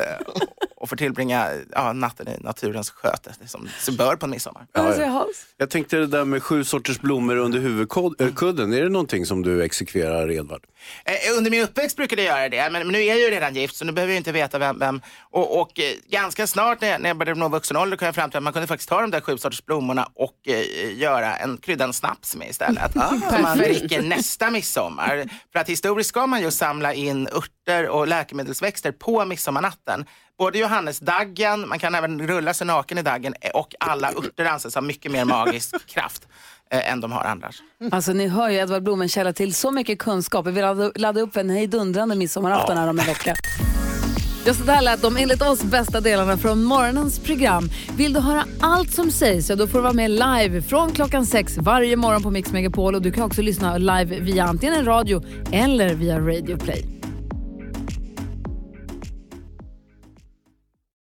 och 0.88 0.90
får 0.90 0.96
tillbringa 0.96 1.48
ja, 1.72 1.92
natten 1.92 2.28
i 2.28 2.36
naturens 2.40 2.90
sköte 2.90 3.32
som 3.46 3.68
sig 3.80 3.96
bör 3.96 4.16
på 4.16 4.26
en 4.26 4.30
midsommar. 4.30 4.66
Alltså, 4.72 5.26
Jag 5.56 5.70
tänkte 5.70 5.96
det 5.96 6.06
där 6.06 6.24
med 6.24 6.42
sju 6.42 6.64
sorters 6.64 7.00
blommor 7.00 7.36
under 7.36 7.58
huvudkudden. 7.58 8.72
Är 8.72 8.82
det 8.82 8.88
någonting 8.88 9.26
som 9.26 9.42
du 9.42 9.64
exekverar, 9.64 10.30
Edvard? 10.30 10.62
Eh, 11.04 11.36
Under 11.38 11.50
min 11.50 11.62
uppväxt 11.62 11.96
brukade 11.96 12.22
jag 12.22 12.38
göra 12.38 12.48
det, 12.48 12.70
men, 12.72 12.88
nu 12.88 12.98
är 12.98 13.08
jag 13.08 13.18
ju 13.18 13.30
redan 13.30 13.54
gift 13.54 13.76
så 13.76 13.84
nu 13.84 13.92
behöver 13.92 14.12
jag 14.12 14.20
inte 14.20 14.32
veta 14.32 14.58
vem. 14.58 14.78
vem. 14.78 15.00
Och, 15.30 15.60
och 15.60 15.80
eh, 15.80 15.92
ganska 16.10 16.46
snart 16.46 16.80
när 16.80 16.88
jag, 16.88 17.00
när 17.00 17.10
jag 17.10 17.16
började 17.16 17.40
nå 17.40 17.48
vuxen 17.48 17.76
ålder 17.76 17.96
kom 17.96 18.06
jag 18.06 18.14
fram 18.14 18.30
till 18.30 18.36
att 18.36 18.42
man 18.42 18.52
kunde 18.52 18.68
faktiskt 18.68 18.88
ta 18.88 19.00
de 19.00 19.10
där 19.10 19.20
sju 19.20 19.38
sorters 19.38 19.64
blommorna 19.64 20.08
och 20.14 20.34
eh, 20.46 20.98
göra 20.98 21.36
en 21.36 21.56
kryddan 21.56 21.92
snaps 21.92 22.36
med 22.36 22.50
istället. 22.50 22.92
som 22.92 23.42
man 23.42 23.58
dricker 23.58 24.02
nästa 24.02 24.50
midsommar. 24.50 25.24
För 25.52 25.58
att 25.60 25.68
historiskt 25.68 26.08
ska 26.08 26.26
man 26.26 26.40
ju 26.42 26.50
samla 26.50 26.94
in 26.94 27.28
örter 27.28 27.88
och 27.88 28.08
läkemedelsväxter 28.08 28.92
på 28.92 29.24
midsommarnatten. 29.24 30.04
Både 30.38 30.58
Johannesdaggen, 30.58 31.68
man 31.68 31.78
kan 31.78 31.94
även 31.94 32.26
rulla 32.26 32.54
sig 32.54 32.66
naken 32.66 32.98
i 32.98 33.02
daggen 33.02 33.34
och 33.54 33.74
alla 33.80 34.08
örter 34.08 34.44
anses 34.44 34.74
ha 34.74 34.82
mycket 34.82 35.12
mer 35.12 35.24
magisk 35.24 35.86
kraft 35.86 36.28
eh, 36.70 36.92
än 36.92 37.00
de 37.00 37.12
har 37.12 37.24
annars. 37.24 37.62
Alltså 37.90 38.12
ni 38.12 38.28
hör 38.28 38.48
ju 38.48 38.56
Edvard 38.56 38.82
Blom 38.82 39.02
en 39.02 39.08
källa 39.08 39.32
till 39.32 39.54
så 39.54 39.70
mycket 39.70 39.98
kunskap. 39.98 40.46
Vi 40.46 40.50
vill 40.50 40.62
ladda, 40.62 40.92
ladda 40.94 41.20
upp 41.20 41.36
en 41.36 41.50
hejdundrande 41.50 42.14
midsommarafton 42.14 42.76
här 42.76 42.88
om 42.88 42.98
en 42.98 43.06
vecka. 43.06 43.36
Just 44.46 44.66
det 44.66 44.72
här 44.72 44.82
lät 44.82 45.02
de 45.02 45.16
enligt 45.16 45.42
oss 45.42 45.62
bästa 45.62 46.00
delarna 46.00 46.36
från 46.36 46.64
morgonens 46.64 47.18
program. 47.18 47.70
Vill 47.96 48.12
du 48.12 48.20
höra 48.20 48.44
allt 48.60 48.92
som 48.94 49.10
sägs 49.10 49.46
så 49.46 49.54
då 49.54 49.66
får 49.66 49.78
du 49.78 49.82
vara 49.82 49.92
med 49.92 50.10
live 50.10 50.62
från 50.62 50.92
klockan 50.92 51.26
sex 51.26 51.58
varje 51.58 51.96
morgon 51.96 52.22
på 52.22 52.30
Mix 52.30 52.52
Megapol 52.52 52.94
och 52.94 53.02
du 53.02 53.12
kan 53.12 53.22
också 53.22 53.42
lyssna 53.42 53.78
live 53.78 54.20
via 54.20 54.44
antingen 54.44 54.84
radio 54.84 55.22
eller 55.52 55.94
via 55.94 56.18
Radio 56.18 56.56
Play. 56.56 56.97